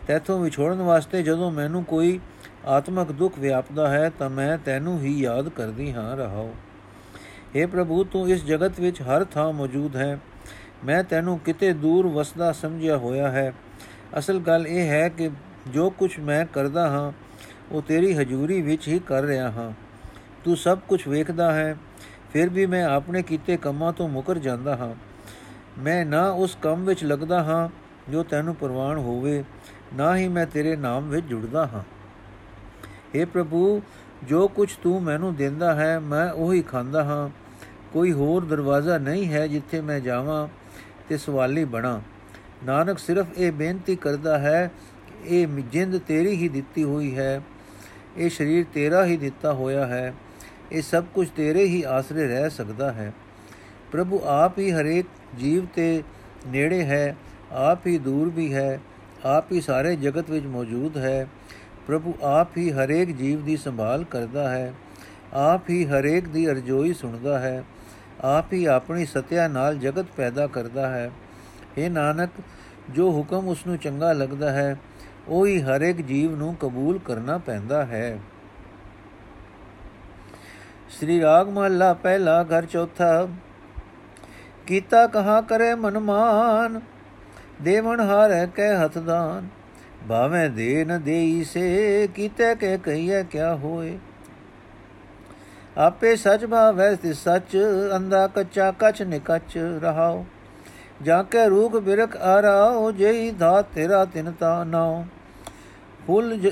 ਤੈਥੋਂ 0.07 0.41
ਵਿਛੋੜਨ 0.41 0.83
ਵਾਸਤੇ 0.83 1.23
ਜਦੋਂ 1.23 1.51
ਮੈਨੂੰ 1.51 1.85
ਕੋਈ 1.85 2.21
ਆਤਮਕ 2.67 3.13
ਦੁੱਖ 3.13 3.39
ਵਿਆਪਦਾ 3.39 3.89
ਹੈ 3.89 4.11
ਤਾਂ 4.19 4.31
ਮੈਂ 4.31 4.59
ਤੈਨੂੰ 4.59 5.01
ਹੀ 5.01 5.21
ਯਾਦ 5.21 5.49
ਕਰਦੀ 5.49 5.93
ਹਾਂ 5.93 6.17
ਰਹਾਉ 6.17 6.51
हे 7.57 7.69
ਪ੍ਰਭੂ, 7.69 8.05
ਤੂੰ 8.05 8.29
ਇਸ 8.29 8.45
ਜਗਤ 8.45 8.81
ਵਿੱਚ 8.81 9.03
ਹਰ 9.03 9.25
ਥਾਂ 9.25 9.53
ਮੌਜੂਦ 9.53 9.97
ਹੈ। 9.97 10.21
ਮੈਂ 10.85 11.05
ਤੈਨੂੰ 11.05 11.39
ਕਿਤੇ 11.39 11.73
ਦੂਰ 11.73 12.07
ਵਸਦਾ 12.07 12.53
ਸਮਝਿਆ 12.53 12.97
ਹੋਇਆ 12.97 13.31
ਹੈ। 13.31 13.53
ਅਸਲ 14.19 14.39
ਗੱਲ 14.39 14.67
ਇਹ 14.67 14.89
ਹੈ 14.89 15.09
ਕਿ 15.09 15.31
ਜੋ 15.69 15.91
ਕੁਝ 15.91 16.19
ਮੈਂ 16.21 16.45
ਕਰਦਾ 16.45 16.89
ਹਾਂ, 16.89 17.13
ਉਹ 17.73 17.83
ਤੇਰੀ 17.83 18.15
ਹਜ਼ੂਰੀ 18.15 18.63
ਵਿੱਚ 18.63 18.89
ਹੀ 18.89 18.99
ਕਰ 18.99 19.23
ਰਿਹਾ 19.23 19.51
ਹਾਂ। 19.51 19.73
ਤੂੰ 20.45 20.57
ਸਭ 20.57 20.79
ਕੁਝ 20.89 21.09
ਵੇਖਦਾ 21.09 21.53
ਹੈ। 21.53 21.77
ਫਿਰ 22.33 22.49
ਵੀ 22.49 22.67
ਮੈਂ 22.67 22.85
ਆਪਣੇ 22.85 23.23
ਕੀਤੇ 23.23 23.57
ਕੰਮਾਂ 23.57 23.93
ਤੋਂ 23.93 24.09
ਮੁਕਰ 24.09 24.39
ਜਾਂਦਾ 24.39 24.77
ਹਾਂ। 24.77 24.95
ਮੈਂ 25.79 26.05
ਨਾ 26.07 26.31
ਉਸ 26.31 26.57
ਕੰਮ 26.63 26.85
ਵਿੱਚ 26.85 27.05
ਲੱਗਦਾ 27.05 27.43
ਹਾਂ 27.43 27.69
ਜੋ 28.11 28.23
ਤੈਨੂੰ 28.23 28.55
ਪ੍ਰਵਾਨ 28.55 28.97
ਹੋਵੇ, 28.97 29.45
ਨਾ 29.95 30.17
ਹੀ 30.17 30.29
ਮੈਂ 30.29 30.47
ਤੇਰੇ 30.47 30.77
ਨਾਮ 30.77 31.09
ਵਿੱਚ 31.09 31.27
ਜੁੜਦਾ 31.27 31.67
ਹਾਂ। 31.67 31.83
हे 33.15 33.27
ਪ੍ਰਭੂ, 33.27 33.83
ਜੋ 34.25 34.49
ਕੁਝ 34.49 34.73
ਤੂੰ 34.83 35.03
ਮੈਨੂੰ 35.03 35.35
ਦਿੰਦਾ 35.35 35.75
ਹੈ, 35.75 35.99
ਮੈਂ 35.99 36.31
ਉਹੀ 36.33 36.63
ਖਾਂਦਾ 36.63 37.05
ਹਾਂ। 37.05 37.29
ਕੋਈ 37.93 38.13
ਹੋਰ 38.13 38.45
ਦਰਵਾਜ਼ਾ 38.45 38.99
ਨਹੀਂ 38.99 39.29
ਹੈ 39.29 39.47
ਜਿੱਥੇ 39.47 39.81
ਮੈਂ 39.81 40.01
ਜਾਵਾਂ 40.01 40.49
ਤੇ 41.09 41.17
ਸਵਾਲੀ 41.17 41.65
ਬਣਾ। 41.65 42.01
ਨਾਨਕ 42.65 42.99
ਸਿਰਫ 42.99 43.27
ਇਹ 43.37 43.53
ਬੇਨਤੀ 43.53 43.97
ਕਰਦਾ 43.97 44.39
ਹੈ 44.39 44.71
ਇਹ 45.25 45.47
ਜਿੰਦ 45.47 45.99
ਤੇਰੀ 45.99 46.35
ਹੀ 46.37 46.49
ਦਿੱਤੀ 46.49 46.85
ਹੋਈ 46.85 47.17
ਹੈ, 47.19 47.41
ਇਹ 48.17 48.31
ਸਰੀਰ 48.31 48.67
ਤੇਰਾ 48.75 49.05
ਹੀ 49.05 49.17
ਦਿੱਤਾ 49.17 49.53
ਹੋਇਆ 49.53 49.87
ਹੈ। 49.87 50.15
ਇਹ 50.73 50.83
ਸਭ 50.83 51.05
ਕੁਝ 51.15 51.29
ਤੇਰੇ 51.29 51.65
ਹੀ 51.65 51.83
ਆਸਰੇ 51.83 52.27
ਰਹਿ 52.29 52.51
ਸਕਦਾ 52.51 52.93
ਹੈ। 52.93 53.13
ਪ੍ਰਭੂ 53.93 54.21
ਆਪ 54.25 54.59
ਹੀ 54.59 54.71
ਹਰੇਕ 54.73 55.07
ਜੀਵ 55.39 55.67
ਤੇ 55.67 56.03
ਨੇੜੇ 56.47 56.85
ਹੈ, 56.85 57.17
ਆਪ 57.53 57.87
ਹੀ 57.87 57.99
ਦੂਰ 57.99 58.29
ਵੀ 58.31 58.53
ਹੈ, 58.55 58.81
ਆਪ 59.25 59.53
ਹੀ 59.53 59.61
ਸਾਰੇ 59.61 59.97
ਜਗਤ 59.97 60.31
ਵਿੱਚ 60.31 60.47
ਮੌਜੂਦ 60.47 60.97
ਹੈ। 60.97 61.27
ਪ੍ਰਭੂ 61.87 62.15
ਆਪ 62.23 62.57
ਹੀ 62.57 62.71
ਹਰੇਕ 62.71 63.17
ਜੀਵ 63.17 63.45
ਦੀ 63.45 63.57
ਸੰਭਾਲ 63.57 64.05
ਕਰਦਾ 64.05 64.51
ਹੈ, 64.51 64.73
ਆਪ 65.33 65.71
ਹੀ 65.71 65.85
ਹਰੇਕ 65.87 66.29
ਦੀ 66.29 66.47
ਅਰਜ਼ੋਈ 66.49 66.95
ਸੁਣਦਾ 66.95 67.39
ਹੈ, 67.39 67.63
ਆਪ 68.21 68.53
ਹੀ 68.53 68.65
ਆਪਣੀ 68.65 69.07
ਸਤਿਆ 69.07 69.49
ਨਾਲ 69.49 69.79
ਜਗਤ 69.79 70.07
ਪੈਦਾ 70.17 70.47
ਕਰਦਾ 70.47 70.91
ਹੈ। 70.91 71.11
ਇਹ 71.79 71.91
ਨਾਨਕ, 71.91 72.31
ਜੋ 72.91 73.11
ਹੁਕਮ 73.11 73.49
ਉਸ 73.49 73.67
ਨੂੰ 73.67 73.77
ਚੰਗਾ 73.79 74.13
ਲੱਗਦਾ 74.13 74.53
ਹੈ, 74.53 74.77
ਉਹ 75.29 75.47
ਹੀ 75.47 75.61
ਹਰੇਕ 75.61 76.01
ਜੀਵ 76.01 76.37
ਨੂੰ 76.37 76.55
ਕਬੂਲ 76.55 76.99
ਕਰਨਾ 76.99 77.39
ਪੈਂਦਾ 77.39 77.85
ਹੈ। 77.87 78.19
ਸ੍ਰੀ 80.91 81.21
ਰਾਗ 81.21 81.49
ਮਹੱਲਾ 81.49 81.93
ਪਹਿਲਾ 81.95 82.43
ਘਰ 82.45 82.65
ਚੌਥਾ। 82.65 83.29
ਕੀਤਾ 84.67 85.07
ਕਹਾ 85.07 85.41
ਕਰੇ 85.41 85.75
ਮਨਮਾਨ 85.75 86.81
ਦੇਵਨ 87.63 88.01
ਹਾਰੈ 88.01 88.47
ਕੈ 88.47 88.77
ਹੱਥਦਾਨ 88.77 89.47
ਭਾਵੇਂ 90.09 90.49
ਦੇ 90.51 90.85
ਨ 90.85 91.01
ਦੇਈ 91.03 91.45
ਸੇ, 91.45 92.09
ਕੀਤੇ 92.15 92.55
ਕੇ 92.55 92.77
ਕਹੀਏ 92.79 93.23
ਕਿਆ 93.23 93.55
ਹੋਏ। 93.55 93.99
ਆਪੇ 95.79 96.15
ਸਚ 96.17 96.45
ਭਾਵੈ 96.47 96.95
ਤੇ 96.95 97.13
ਸਚ 97.13 97.57
ਅੰਦਾ 97.97 98.27
ਕੱਚਾ 98.27 98.71
ਕਚ 98.79 99.03
ਨਿਕਚ 99.03 99.57
ਰਹਾਓ। 99.83 100.25
ਜਾਂ 101.03 101.23
ਕੇ 101.25 101.49
ਰੂਖ 101.49 101.77
ਬਿਰਖ 101.77 102.17
ਆਰਾਓ, 102.17 102.91
ਜਈ 102.93 103.31
ਧਾ 103.31 103.63
ਤੇਰਾ 103.75 104.05
ਤਿਨਤਾ 104.05 104.53
ਨਾਉ 104.65 105.03
ਫੁੱਲ 106.07 106.51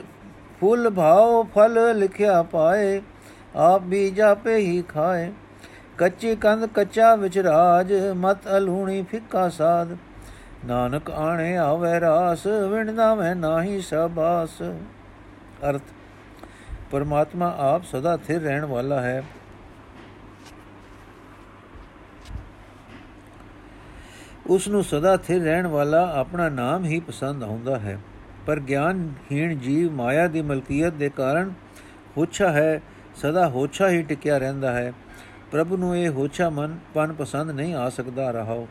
ਫੁੱਲ 0.61 0.91
ਭਾਉ 0.91 1.43
ਫਲ 1.55 1.79
ਲਿਖਿਆ 1.99 2.43
ਪਾਏ 2.43 3.01
ਆਪ 3.59 3.83
ਵੀ 3.85 4.11
ਜਾਪੇ 4.11 4.57
ਹੀ 4.57 4.83
ਖਾਏ। 4.83 5.33
ਕੱਚੀ 5.99 6.37
ਕੰਦ 6.37 6.67
ਕੱਚਾ 6.67 7.15
ਵਿੱਚ 7.15 7.39
ਰਾਜ, 7.39 7.93
ਮਤ 8.17 8.39
ਅਲੂਣੀ 8.57 9.03
ਫਿੱਕਾ 9.03 9.49
ਸਾਧ। 9.49 9.97
ਨਾਨਕ 10.67 11.11
ਆਣੇ 11.11 11.57
ਆਵੇ 11.57 12.01
ਰਾਸ 12.01 12.47
ਵਿਣਦਾ 12.47 13.15
ਮੈਂ 13.15 13.37
ਨਾਹੀ 13.37 13.81
ਸਬਾਸ। 13.81 14.63
ਅਰਥ, 15.71 15.83
ਪਰਮਾਤਮਾ 16.91 17.57
ਆਪ 17.59 17.85
ਸਦਾ 17.85 18.17
ਥਿਰ 18.17 18.41
ਰਹਿਣ 18.43 18.65
ਵਾਲਾ 18.65 19.01
ਹੈ। 19.01 19.25
ਉਸ 24.47 24.69
ਨੂੰ 24.69 24.85
ਸਦਾ 24.85 25.17
ਥਿਰ 25.17 25.43
ਰਹਿਣ 25.43 25.67
ਵਾਲਾ 25.67 26.13
ਆਪਣਾ 26.15 26.49
ਨਾਮ 26.49 26.85
ਹੀ 26.85 27.01
ਪਸੰਦ 27.01 27.43
ਆਉਂਦਾ 27.43 27.79
ਹੈ। 27.79 27.99
ਪਰ 28.47 28.61
ਗਿਆਨਹੀਣ 28.61 29.59
ਜੀਵ 29.59 29.93
ਮਾਇਆ 29.93 30.27
ਦੀ 30.27 30.43
ਮਲਕੀਅਤ 30.43 30.93
ਦੇ 30.93 31.09
ਕਾਰਨ 31.09 31.53
ਹੋਛਾ 32.17 32.53
ਹੈ 32.53 32.83
ਸਦਾ 33.19 33.49
ਹੋਛਾ 33.49 33.89
ਹੀ 33.89 34.03
ਟਿਕਿਆ 34.03 34.39
ਰਹਿੰਦਾ 34.39 34.73
ਹੈ। 34.73 34.93
ਪ੍ਰਭੂ 35.53 35.77
ਨੂੰ 35.77 35.97
ਇਹ 35.97 36.09
ਹੋਛਾ 36.09 36.51
ਮਨ 36.51 36.79
ਪਨ 36.95 37.13
ਪਸੰਦ 37.13 37.51
ਨਹੀਂ 37.51 37.75
ਆ 37.75 37.89
ਸਕਦਾ 37.89 38.31
ਰਹਾਓ 38.31 38.69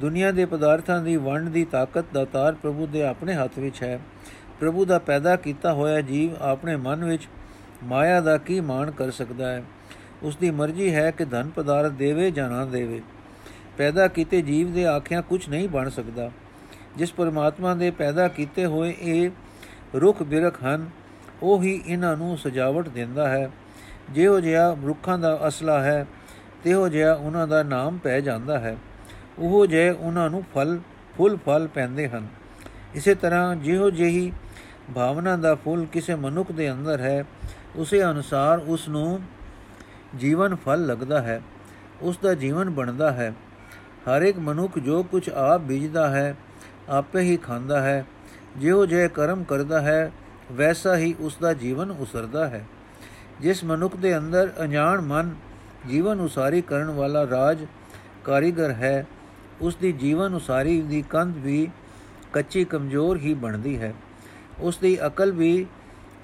ਦੁਨੀਆ 0.00 0.32
ਦੇ 0.32 0.44
ਪਦਾਰਥਾਂ 0.44 1.02
ਦੀ 1.02 1.16
ਵੰਡ 1.16 1.48
ਦੀ 1.48 1.64
ਤਾਕਤ 1.64 2.04
ਦਾ 2.14 2.24
ਤਾਰ 2.24 2.54
ਪ੍ਰਭੂ 2.54 2.86
ਦੇ 2.86 3.02
ਆਪਣੇ 3.06 3.34
ਹੱਥ 3.34 3.58
ਵਿੱਚ 3.58 3.82
ਹੈ। 3.82 4.00
ਪ੍ਰਭੂ 4.60 4.84
ਦਾ 4.84 4.98
ਪੈਦਾ 4.98 5.36
ਕੀਤਾ 5.36 5.72
ਹੋਇਆ 5.72 6.00
ਜੀਵ 6.00 6.34
ਆਪਣੇ 6.40 6.76
ਮਨ 6.76 7.04
ਵਿੱਚ 7.04 7.28
ਮਾਇਆ 7.84 8.20
ਦਾ 8.20 8.36
ਕੀ 8.36 8.60
ਮਾਣ 8.60 8.90
ਕਰ 8.90 9.10
ਸਕਦਾ 9.10 9.50
ਹੈ? 9.52 9.62
ਉਸ 10.22 10.36
ਦੀ 10.36 10.50
ਮਰਜ਼ੀ 10.50 10.94
ਹੈ 10.94 11.10
ਕਿ 11.10 11.24
ਧਨ 11.24 11.48
ਪਦਾਰਥ 11.48 11.92
ਦੇਵੇ 11.92 12.30
ਜਾਂ 12.30 12.50
ਨਾ 12.50 12.64
ਦੇਵੇ। 12.64 13.02
ਪੈਦਾ 13.78 14.08
ਕੀਤੇ 14.08 14.42
ਜੀਵ 14.42 14.72
ਦੇ 14.72 14.86
ਆਖਿਆਂ 14.86 15.22
ਕੁਝ 15.22 15.48
ਨਹੀਂ 15.48 15.68
ਬਣ 15.68 15.88
ਸਕਦਾ। 15.88 16.30
ਜਿਸ 16.96 17.12
ਪਰਮਾਤਮਾ 17.12 17.74
ਦੇ 17.74 17.90
ਪੈਦਾ 17.90 18.28
ਕੀਤੇ 18.28 18.66
ਹੋਏ 18.66 18.94
ਇਹ 19.00 19.30
ਰੁੱਖ 19.94 20.22
ਬਿਰਖ 20.22 20.64
ਹਨ, 20.64 20.90
ਉਹ 21.42 21.62
ਹੀ 21.62 21.82
ਇਹਨਾਂ 21.86 22.16
ਨੂੰ 22.16 22.38
ਸਜਾਵਟ 22.38 22.88
ਦਿੰਦਾ 22.88 23.28
ਹੈ। 23.28 23.50
ਜਿਹੋ 24.10 24.40
ਜਿਹਾ 24.40 24.76
ਰੁੱਖਾਂ 24.86 25.18
ਦਾ 25.18 25.48
ਅਸਲਾ 25.48 25.82
ਹੈ, 25.82 26.06
ਤੇਹੋ 26.64 26.88
ਜਿਹਾ 26.88 27.14
ਉਹਨਾਂ 27.14 27.48
ਦਾ 27.48 27.62
ਨਾਮ 27.62 27.98
ਪੈ 27.98 28.20
ਜਾਂਦਾ 28.20 28.58
ਹੈ। 28.58 28.76
ਉਹ 29.38 29.66
ਜੇ 29.66 29.90
ਉਹਨਾਂ 29.90 30.30
ਨੂੰ 30.30 30.44
ਫਲ, 30.54 30.80
ਫੁੱਲ 31.16 31.36
ਫਲ 31.46 31.68
ਪੈਂਦੇ 31.68 32.08
ਹਨ। 32.08 32.26
ਇਸੇ 32.94 33.14
ਤਰ੍ਹਾਂ 33.14 33.56
ਜਿਹੋ 33.56 33.90
ਜਿਹੀ 33.90 34.32
ਭਾਵਨਾ 34.94 35.36
ਦਾ 35.36 35.54
ਫੁੱਲ 35.54 35.84
ਕਿਸੇ 35.84 36.14
ਮਨੁੱਖ 36.14 36.52
ਦੇ 36.52 36.72
ਅੰਦਰ 36.72 37.00
ਹੈ, 37.00 37.24
ਉਸੇ 37.76 38.04
ਅਨੁਸਾਰ 38.04 38.58
ਉਸ 38.58 38.88
ਨੂੰ 38.88 39.20
ਜੀਵਨ 40.16 40.54
ਫਲ 40.54 40.86
ਲੱਗਦਾ 40.86 41.22
ਹੈ, 41.22 41.42
ਉਸ 42.02 42.18
ਦਾ 42.18 42.34
ਜੀਵਨ 42.34 42.70
ਬਣਦਾ 42.70 43.12
ਹੈ। 43.12 43.34
ਹਰ 44.08 44.22
ਇੱਕ 44.22 44.38
ਮਨੁੱਖ 44.38 44.78
ਜੋ 44.78 45.02
ਕੁਝ 45.02 45.30
ਆਪ 45.30 45.60
ਬੀਜਦਾ 45.60 46.08
ਹੈ, 46.08 46.36
ਆਪੇ 46.88 47.20
ਹੀ 47.20 47.36
ਖਾਂਦਾ 47.36 47.82
ਹੈ। 47.82 48.04
ਜਿਉ 48.56 48.86
ਜੇ 48.86 49.08
ਕਰਮ 49.08 49.44
ਕਰਦਾ 49.44 49.80
ਹੈ, 49.80 50.12
ਵੈਸਾ 50.52 50.96
ਹੀ 50.96 51.14
ਉਸ 51.20 51.36
ਦਾ 51.40 51.54
ਜੀਵਨ 51.54 51.90
ਉਸਰਦਾ 51.90 52.48
ਹੈ। 52.48 52.64
ਜਿਸ 53.40 53.64
ਮਨੁੱਖ 53.64 53.96
ਦੇ 53.96 54.18
ਅੰਦਰ 54.18 54.52
ਅਣਜਾਣ 54.60 55.00
ਮਨ 55.00 55.34
ਜੀਵਨ 55.88 56.20
ਉਸਾਰੀ 56.20 56.62
ਕਰਨ 56.62 56.90
ਵਾਲਾ 56.90 57.26
ਰਾਜ 57.30 57.66
ਕਾਰੀਗਰ 58.24 58.70
ਹੈ, 58.70 59.06
ਉਸ 59.60 59.76
ਦੀ 59.76 59.92
ਜੀਵਨ 59.92 60.34
ਉਸਾਰੀ 60.34 60.80
ਦੀ 60.80 61.04
ਕੰਧ 61.10 61.36
ਵੀ 61.36 61.68
ਕੱਚੀ 62.32 62.64
ਕਮਜ਼ੋਰ 62.64 63.16
ਹੀ 63.16 63.34
ਬਣਦੀ 63.34 63.78
ਹੈ। 63.78 63.94
ਉਸ 64.58 64.78
ਦੀ 64.78 65.06
ਅਕਲ 65.06 65.32
ਵੀ 65.32 65.66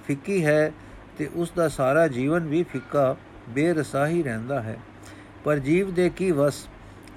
ਫਿੱਕੀ 0.06 0.44
ਹੈ 0.44 0.72
ਤੇ 1.18 1.30
ਉਸ 1.34 1.52
ਦਾ 1.56 1.68
ਸਾਰਾ 1.68 2.08
ਜੀਵਨ 2.08 2.46
ਵੀ 2.46 2.62
ਫਿੱਕਾ 2.62 3.16
ਬੇਰਸਾ 3.48 4.06
ਹੀ 4.06 4.22
ਰਹਿੰਦਾ 4.22 4.62
ਹੈ। 4.62 4.76
ਪਰ 5.44 5.58
ਜੀਵ 5.58 5.94
ਦੇ 5.94 6.10
ਕੀ 6.10 6.30
ਵਸ? 6.30 6.68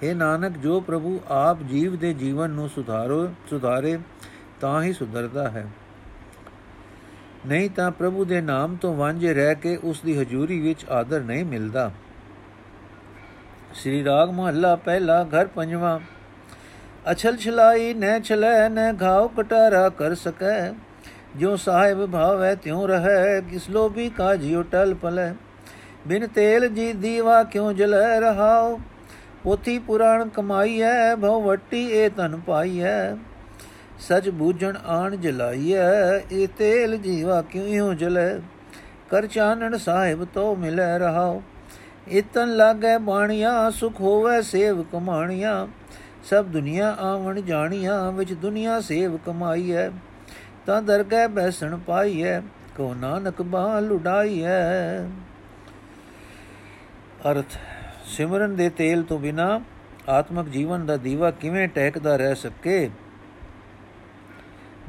ਹੈ 0.03 0.13
ਨਾਨਕ, 0.13 0.57
ਜੋ 0.57 0.79
ਪ੍ਰਭੂ 0.79 1.21
ਆਪ 1.29 1.63
ਜੀਵ 1.63 1.95
ਦੇ 1.95 2.13
ਜੀਵਨ 2.13 2.50
ਨੂੰ 2.50 2.69
ਸੁਧਾਰੋ, 2.69 3.33
ਸੁਧਾਰੇ, 3.50 4.00
ਤਾਂ 4.62 4.83
ਹੀ 4.83 4.93
ਸੁਧਰਦਾ 4.93 5.50
ਹੈ। 5.50 5.67
ਨਹੀਂ 7.45 7.69
ਤਾਂ 7.69 7.89
ਪ੍ਰਭੂ 7.91 8.25
ਦੇ 8.25 8.41
ਨਾਮ 8.41 8.75
ਤੋਂ 8.75 8.93
ਵਾਂਝੇ 8.95 9.33
ਰਹਿ 9.33 9.55
ਕੇ 9.55 9.75
ਉਸ 9.83 10.01
ਦੀ 10.01 10.17
ਹਜ਼ੂਰੀ 10.17 10.59
ਵਿੱਚ 10.59 10.85
ਆਦਰ 10.89 11.21
ਨਹੀਂ 11.21 11.45
ਮਿਲਦਾ। 11.45 11.91
ਸ੍ਰੀ 13.73 14.03
ਰਾਗ 14.03 14.29
ਮਹੱਲਾ 14.29 14.75
ਪਹਿਲਾ, 14.75 15.23
ਘਰ 15.23 15.47
ਪੰਜਵਾਂ। 15.47 16.00
ਅਛਲ 17.12 17.38
ਛਲਾਈ 17.38 17.93
ਨੈ 17.93 18.19
ਛਲੈ, 18.19 18.69
ਨੈ 18.69 18.91
ਘਾਉ 19.01 19.27
ਕਟਾਰਾ 19.27 19.89
ਕਰ 19.89 20.15
ਸਕੈ। 20.15 20.73
ਜੋ 21.38 21.55
ਸਾਹਿਬ 21.55 22.05
ਭਾਵੈ 22.12 22.53
ਤਿਉ 22.55 22.85
ਰਹੈ, 22.88 23.41
ਕਿਸ 23.41 23.69
ਲੋਭੀ 23.69 24.09
ਕਾ 24.09 24.35
ਜਿਉ 24.35 24.63
ਟਲ 24.63 24.93
ਪਲੈ। 24.93 25.33
ਬਿਨ 26.07 26.27
ਤੇਲ 26.27 26.67
ਜੀ 26.67 26.91
ਦੀਵਾ 26.93 27.43
ਕਿਉ 27.43 27.71
ਜਲੈ 27.73 28.19
ਰਹਾਓ 28.19 28.79
ਪੋਥੀ 29.43 29.77
ਪੁਰਾਣ 29.79 30.29
ਕਮਾਈ 30.29 30.81
ਹੈ 30.81 31.15
ਭਉ 31.15 31.41
ਵੱਟੀ 31.41 31.85
ਇਹ 31.85 32.09
ਤਨ 32.09 32.39
ਪਾਈ 32.39 32.81
ਹੈ 32.81 33.17
ਸਚ 34.03 34.29
ਬੂਝਣ 34.29 34.77
ਆਣ 34.86 35.15
ਜਲਾਈਐ, 35.15 36.17
ਇਹ 36.31 36.48
ਤੇਲ 36.57 36.98
ਜੀਵਾ 36.98 37.41
ਕਿਉ 37.41 37.93
ਜਲੈ? 37.93 38.39
ਕਰ 39.10 39.27
ਚਾਨਣ 39.27 39.77
ਸਾਹਿਬ 39.77 40.24
ਤੋ 40.33 40.55
ਮਿਲੈ 40.55 40.98
ਰਹਾਓ 41.00 41.41
ਇਤਨ 42.10 42.55
ਲਾਗੈ 42.55 42.98
ਬਾਣੀਆਂ, 43.00 43.69
ਸੁਖ 43.72 44.00
ਹੋਵੇ 44.01 44.41
ਸੇਵ 44.41 44.81
ਕਮਾਣੀਆਂ। 44.83 45.67
ਸਭ 46.29 46.45
ਦੁਨੀਆ 46.45 46.89
ਆਵਣ 47.01 47.41
ਜਾਣੀਆਂ, 47.41 48.12
ਵਿੱਚ 48.12 48.33
ਦੁਨੀਆ 48.33 48.79
ਸੇਵ 48.79 49.17
ਕਮਾਈ 49.25 49.72
ਹੈ 49.74 49.91
ਤਾਂ 50.65 50.81
ਦਰਗਹਿ 50.81 51.27
ਬੈਸਣ 51.27 51.77
ਪਾਈ 51.77 52.24
ਹੈ 52.24 52.41
ਕੋ 52.77 52.93
ਨਾਨਕ 52.93 53.41
ਬਾ 53.41 53.79
ਲੁਡਾਈ 53.79 54.43
ਹੈ 54.43 55.07
ਅਰਥ, 57.31 57.57
ਸਿਮਰਨ 58.07 58.55
ਦੇ 58.55 58.69
ਤੇਲ 58.69 59.03
ਤੋਂ 59.03 59.19
ਬਿਨਾ 59.19 59.60
ਆਤਮਿਕ 60.10 60.50
ਜੀਵਨ 60.50 60.86
ਦਾ 60.86 60.98
ਦੀਵਾ 60.98 61.31
ਕਿਵੇਂ 61.31 61.67
ਟਹਿਕਦਾ 61.67 62.15
ਰਹਿ 62.15 62.36
ਸਕੇ? 62.36 62.89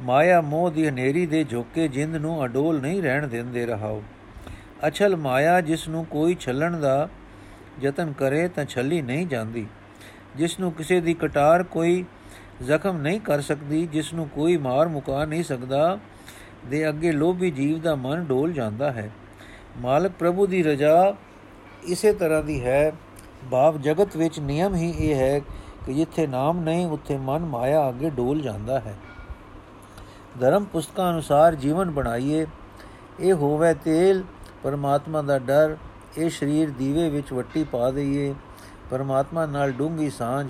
ਮਾਇਆ 0.01 0.41
ਮੋਹ 0.41 0.71
ਦੀ 0.71 0.87
ਹਨੇਰੀ 0.87 1.25
ਦੇ 1.25 1.43
ਝੋਕੇ 1.43 1.87
ਜਿੰਦ 1.87 2.15
ਨੂੰ 2.15 2.45
ਅਡੋਲ 2.45 2.81
ਨਹੀਂ 2.81 3.01
ਰਹਿਣ 3.01 3.27
ਦਿੰਦੇ 3.27 3.65
ਰਹਾਓ। 3.65 4.03
ਅਚਲ 4.87 5.15
ਮਾਇਆ 5.15 5.61
ਜਿਸ 5.61 5.87
ਨੂੰ 5.87 6.05
ਕੋਈ 6.05 6.35
ਛੱਲਣ 6.39 6.79
ਦਾ 6.79 7.09
ਯਤਨ 7.81 8.13
ਕਰੇ 8.13 8.47
ਤਾਂ 8.47 8.65
ਛੱਲੀ 8.65 9.01
ਨਹੀਂ 9.01 9.27
ਜਾਂਦੀ। 9.27 9.67
ਜਿਸ 10.35 10.59
ਨੂੰ 10.59 10.71
ਕਿਸੇ 10.71 11.01
ਦੀ 11.01 11.13
ਕਟਾਰ 11.13 11.63
ਕੋਈ 11.63 12.05
ਜ਼ਖਮ 12.63 12.97
ਨਹੀਂ 12.97 13.19
ਕਰ 13.19 13.41
ਸਕਦੀ, 13.41 13.87
ਜਿਸ 13.87 14.13
ਨੂੰ 14.13 14.29
ਕੋਈ 14.29 14.57
ਮਾਰ 14.57 14.87
ਮੁਕਾ 14.87 15.25
ਨਹੀਂ 15.25 15.43
ਸਕਦਾ, 15.43 15.99
ਦੇ 16.65 16.89
ਅੱਗੇ 16.89 17.11
ਲੋਭੀ 17.11 17.51
ਜੀਵ 17.51 17.79
ਦਾ 17.79 17.95
ਮਨ 17.95 18.23
ਡੋਲ 18.23 18.53
ਜਾਂਦਾ 18.53 18.91
ਹੈ। 18.91 19.11
ਮਾਲਕ 19.77 20.11
ਪ੍ਰਭੂ 20.19 20.47
ਦੀ 20.47 20.63
ਰਜਾ 20.63 21.15
ਇਸੇ 21.83 22.13
ਤਰ੍ਹਾਂ 22.13 22.43
ਦੀ 22.43 22.65
ਹੈ। 22.65 22.91
ਭਾਵ 23.51 23.81
ਜਗਤ 23.81 24.17
ਵਿੱਚ 24.17 24.39
ਨਿਯਮ 24.39 24.75
ਹੀ 24.75 24.93
ਇਹ 24.97 25.15
ਹੈ 25.15 25.39
ਕਿ 25.85 25.93
ਜਿੱਥੇ 25.93 26.27
ਨਾਮ 26.27 26.59
ਨਹੀਂ, 26.59 26.85
ਉੱਥੇ 26.85 27.17
ਮਨ 27.17 27.39
ਮਾਇਆ 27.39 27.89
ਅੱਗੇ 27.89 28.09
ਡੋਲ 28.09 28.41
ਜਾਂਦਾ 28.41 28.79
ਹੈ। 28.79 28.95
ਧਰਮ 30.39 30.63
ਪੁਸਤਕਾਂ 30.63 31.11
ਅਨੁਸਾਰ 31.11 31.55
ਜੀਵਨ 31.55 31.91
ਬਣਾਈਏ, 31.91 32.45
ਇਹ 33.19 33.33
ਹੋਵੇ 33.33 33.73
ਤੇਲ, 33.73 34.23
ਪਰਮਾਤਮਾ 34.63 35.21
ਦਾ 35.21 35.39
ਡਰ, 35.39 35.75
ਇਹ 36.17 36.29
ਸਰੀਰ 36.29 36.69
ਦੀਵੇ 36.69 37.09
ਵਿੱਚ 37.09 37.33
ਵੱਟੀ 37.33 37.63
ਪਾ 37.63 37.91
ਦਈਏ, 37.91 38.33
ਪਰਮਾਤਮਾ 38.89 39.45
ਨਾਲ 39.45 39.71
ਡੂੰਗੀ 39.71 40.09
ਸਾਂਝ, 40.09 40.47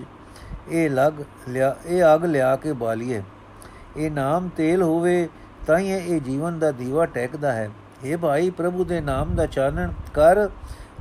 ਇਹ 0.70 0.90
ਲਗ 0.90 1.22
ਲਿਆ, 1.50 1.76
ਇਹ 1.86 2.04
ਅਗ 2.16 2.26
ਲਿਆ 2.26 2.56
ਕੇ 2.56 2.74
ਬਾਲੀਏ। 2.74 3.22
ਇਹ 3.98 4.12
ਨਾਮ 4.12 4.50
ਤੇਲ 4.50 4.82
ਹੋਵੇ 4.82 5.30
ਤਾਂ 5.68 5.78
ਹੀ 5.78 5.92
ਇਹ 5.92 6.22
ਜੀਵਨ 6.22 6.60
ਦਾ 6.60 6.72
ਦੀਵਾ 6.72 7.06
ਟੈਕਦਾ 7.06 7.52
ਹੈ। 7.52 7.70
ਇਹ 8.04 8.18
ਭਾਈ, 8.18 8.50
ਪ੍ਰਭੂ 8.50 8.84
ਦੇ 8.84 9.02
ਨਾਮ 9.02 9.36
ਦਾ 9.36 9.46
ਚਾਨਣ 9.46 9.92
ਕਰ, 10.14 10.50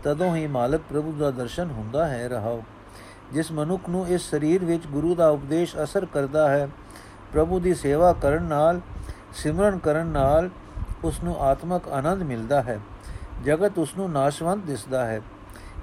ਤਦੋਂ 0.03 0.37
ਹੀ 0.37 0.47
ਮਾਲਕ 0.47 0.81
ਪ੍ਰਭੂ 0.91 1.13
ਦਾ 1.13 1.31
ਦਰਸ਼ਨ 1.31 1.71
ਹੁੰਦਾ 1.71 2.07
ਹੈ, 2.07 2.29
ਰਹਾਓ। 2.29 2.63
ਜਿਸ 3.33 3.53
ਮਨੁੱਖ 3.53 3.89
ਨੂੰ 3.89 4.09
ਇਸ 4.09 4.31
ਸਰੀਰ 4.31 4.65
ਵਿੱਚ 4.65 4.87
ਗੁਰੂ 4.87 5.15
ਦਾ 5.15 5.29
ਉਪਦੇਸ਼ 5.29 5.77
ਅਸਰ 5.85 6.05
ਕਰਦਾ 6.05 6.49
ਹੈ 6.49 6.69
ਪ੍ਰਭੂ 7.35 7.61
ਦੀ 7.61 7.75
ਸੇਵਾ 7.75 8.13
ਕਰਨ 8.13 8.43
ਨਾਲ, 8.43 8.81
ਸਿਮਰਨ 9.35 9.79
ਕਰਨ 9.79 10.07
ਨਾਲ 10.07 10.51
ਉਸ 11.05 11.25
ਨੂੰ 11.25 11.41
ਆਤਮਿਕ 11.41 11.89
ਆਨੰਦ 11.89 12.23
ਮਿਲਦਾ 12.23 12.63
ਹੈ। 12.63 12.81
ਜਗਤ 13.45 13.79
ਉਸ 13.79 13.97
ਨੂੰ 13.97 14.11
ਨਾਸ਼ਵੰਤ 14.11 14.65
ਦਿਸਦਾ 14.65 15.07
ਹੈ। 15.07 15.21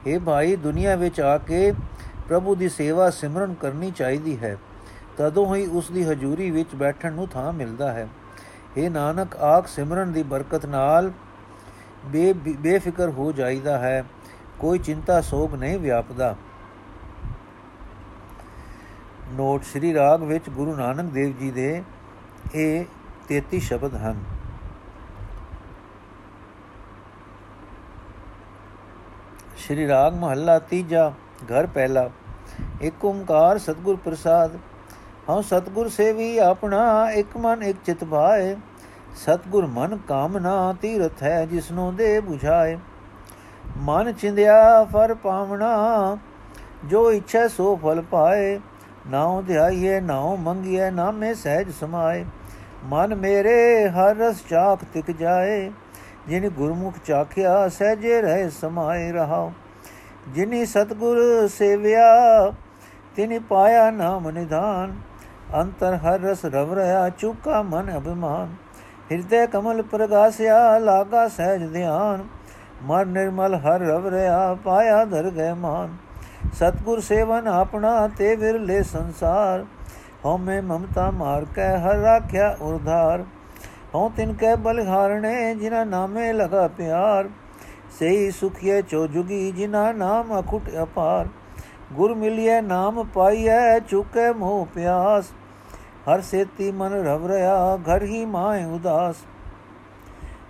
ਇਹ 0.07 0.19
ਭਾਈ, 0.19 0.55
ਦੁਨੀਆ 0.55 0.95
ਵਿੱਚ 0.95 1.21
ਆ 1.21 1.37
ਕੇ 1.37 1.73
ਪ੍ਰਭੂ 2.27 2.55
ਦੀ 2.55 2.69
ਸੇਵਾ 2.69 3.09
ਸਿਮਰਨ 3.09 3.53
ਕਰਨੀ 3.53 3.91
ਚਾਹੀਦੀ 3.91 4.39
ਹੈ। 4.39 4.57
ਤਦੋਂ 5.17 5.55
ਹੀ 5.55 5.65
ਉਸ 5.65 5.91
ਦੀ 5.91 6.03
ਹਜ਼ੂਰੀ 6.03 6.51
ਵਿੱਚ 6.51 6.75
ਬੈਠਣ 6.75 7.13
ਨੂੰ 7.13 7.27
ਥਾਂ 7.27 7.53
ਮਿਲਦਾ 7.53 7.91
ਹੈ। 7.91 8.07
ਇਹ 8.77 8.91
ਨਾਨਕ, 8.91 9.37
ਆਖ 9.37 9.67
ਸਿਮਰਨ 9.67 10.11
ਦੀ 10.11 10.23
ਬਰਕਤ 10.23 10.65
ਨਾਲ 10.65 11.11
ਬੇ, 12.05 12.33
ਬੇਫਿਕਰ 12.33 13.09
ਹੋ 13.09 13.31
ਜਾਈਦਾ 13.31 13.77
ਹੈ। 13.77 14.05
ਕੋਈ 14.59 14.79
ਚਿੰਤਾ, 14.79 15.21
ਸੋਗ 15.21 15.55
ਨਹੀਂ 15.55 15.79
ਵਿਆਪਦਾ। 15.79 16.35
ਨੋਟ 19.31 19.63
ਸ੍ਰੀ 19.63 19.93
ਰਾਗ 19.93 20.23
ਵਿੱਚ 20.23 20.49
ਗੁਰੂ 20.49 20.75
ਨਾਨਕ 20.75 21.11
ਦੇਵ 21.13 21.33
ਜੀ 21.39 21.49
ਦੇ 21.51 21.83
ਇਹ 22.55 22.85
33 23.29 23.59
ਸ਼ਬਦ 23.59 23.95
ਹਨ। 23.95 24.23
ਸ਼੍ਰੀ 29.57 29.87
ਰਾਗ 29.87 30.13
ਮਹੱਲਾ 30.13 30.57
ਤੀਜਾ, 30.59 31.11
ਘਰ 31.43 31.67
ਪਹਿਲਾ, 31.67 32.09
ਇੱਕ 32.81 33.05
ਓੰਕਾਰ 33.05 33.57
ਸਤਗੁਰ 33.57 33.95
ਪ੍ਰਸਾਦ, 33.95 34.57
ਹਉ 35.29 35.41
ਸਤਗੁਰ 35.41 35.89
ਸੇਵੀ 35.89 36.37
ਆਪਣਾ 36.37 37.11
ਇੱਕ 37.11 37.37
ਮਨ 37.37 37.63
ਇੱਕ 37.63 37.77
ਚਿਤ 37.85 38.03
ਭਾਏ, 38.03 38.55
ਸਤਗੁਰ 39.17 39.65
ਮਨ 39.67 39.97
ਕਾਮਨਾ 40.07 40.73
ਤੀਰਥ 40.81 41.23
ਹੈ 41.23 41.45
ਜਿਸਨੂੰ 41.45 41.95
ਦੇ 41.95 42.17
부ਝਾਏ 42.19 42.77
ਮਨ 43.77 44.11
ਚਿੰਦਿਆ 44.11 44.83
ਫਰ 44.83 45.13
ਪਾਵਣਾ, 45.13 46.17
ਜੋ 46.85 47.11
ਇੱਛਾ 47.11 47.47
ਸੋ 47.47 47.75
ਫਲ 47.83 48.01
ਪਾਏ 48.01 48.59
ਨਾਉ 49.09 49.41
ਧਿਆਈਏ 49.41 49.99
ਨਾਉ 49.99 50.35
ਮੰਗੀਏ 50.35 50.89
ਨਾਮੇ 50.89 51.33
ਸਹਿਜ 51.33 51.71
ਸਮਾਏ। 51.71 52.25
ਮਨ 52.83 53.15
ਮੇਰੇ 53.15 53.89
ਹਰ 53.89 54.15
ਰਸ 54.15 54.35
ਚਾਖ 54.49 54.79
ਤਿਕ 54.93 55.17
ਜਾਏ। 55.17 55.71
ਜਿਨ 56.27 56.49
ਗੁਰਮੁਖ 56.49 56.93
ਚਾਖਿਆ, 57.05 57.67
ਸਹਿਜੇ 57.69 58.21
ਰਹੇ 58.21 58.49
ਸਮਾਏ 58.49 59.11
ਰਹਾਉ। 59.11 59.51
ਜਿਨੀ 60.29 60.65
ਸਤਗੁਰ 60.65 61.47
ਸੇਵਿਆ, 61.47 62.51
ਤਿਨੀ 63.15 63.39
ਪਾਇਆ 63.39 63.91
ਨਾਮ 63.91 64.29
ਨਿਧਾਨ। 64.29 64.95
ਅੰਤਰ 65.55 65.95
ਹਰ 65.95 66.19
ਰਸ 66.19 66.45
ਰਵ 66.45 66.73
ਰਹਾ, 66.73 67.09
ਚੁਕਾ 67.09 67.61
ਮਨ 67.61 67.97
ਅਭਿਮਾਨ। 67.97 68.55
ਹਿਰਦੇ 69.11 69.47
ਕਮਲ 69.47 69.81
ਪ੍ਰਗਾਸਿਆ, 69.81 70.77
ਲਾਗਾ 70.77 71.27
ਸਹਿਜ 71.27 71.73
ਧਿਆਨ। 71.73 72.27
ਮਨ 72.83 73.07
ਨਿਰਮਲ 73.07 73.55
ਹਰ 73.55 73.79
ਰਵ 73.79 74.07
ਰਹਾ, 74.07 74.53
ਪਾਇਆ 74.53 75.05
ਦਰ 75.05 75.29
ਗਏ 75.29 75.53
ਮਾਨ। 75.53 76.10
ਸਤਗੁਰ 76.55 76.99
ਸੇਵਨ 76.99 77.47
ਆਪਣਾ 77.47 78.07
ਤੇ 78.17 78.35
ਵਿਰਲੇ 78.35 78.81
ਸੰਸਾਰ 78.83 79.65
ਹਉਮੈ 80.25 80.61
ਮਮਤਾ 80.61 81.09
ਮਾਰ 81.11 81.45
ਕੇ 81.45 81.67
ਹਰ 81.77 81.97
ਰਾਖਿਆ 81.97 82.55
ਉਰਧਾਰ 82.61 83.23
ਹਉ 83.95 84.09
ਤਿਨ 84.09 84.33
ਕੈ 84.33 84.55
ਬਲਿਹਾਰਣੇ 84.55 85.53
ਜਿਨਾ 85.55 85.83
ਨਾਮੇ 85.83 86.31
ਲਗਾ 86.33 86.67
ਪਿਆਰ 86.67 87.29
ਸਈ 87.99 88.29
ਸੁਖੀਏ 88.31 88.81
ਚੋਜੁਗੀ 88.81 89.51
ਜਿਨਾ 89.51 89.91
ਨਾਮ 89.91 90.39
ਅਖੁਟ 90.39 90.69
ਅਪਾਰ 90.83 91.27
ਗੁਰ 91.93 92.13
ਮਿਲਿਏ 92.15 92.61
ਨਾਮ 92.61 93.03
ਪਾਈਐ 93.03 93.79
ਚੁਕੇ 93.79 94.31
ਮੋਹ 94.33 94.65
ਪਿਆਸ 94.65 95.31
ਹਰ 96.09 96.21
ਸੇਤੀ 96.21 96.71
ਮਨ 96.71 96.93
ਰਵ 97.05 97.27
ਰਿਆ 97.27 97.77
ਘਰ 97.89 98.03
ਹੀ 98.03 98.25
ਮਾਏ 98.25 98.63
ਉਦਾਸ 98.65 99.15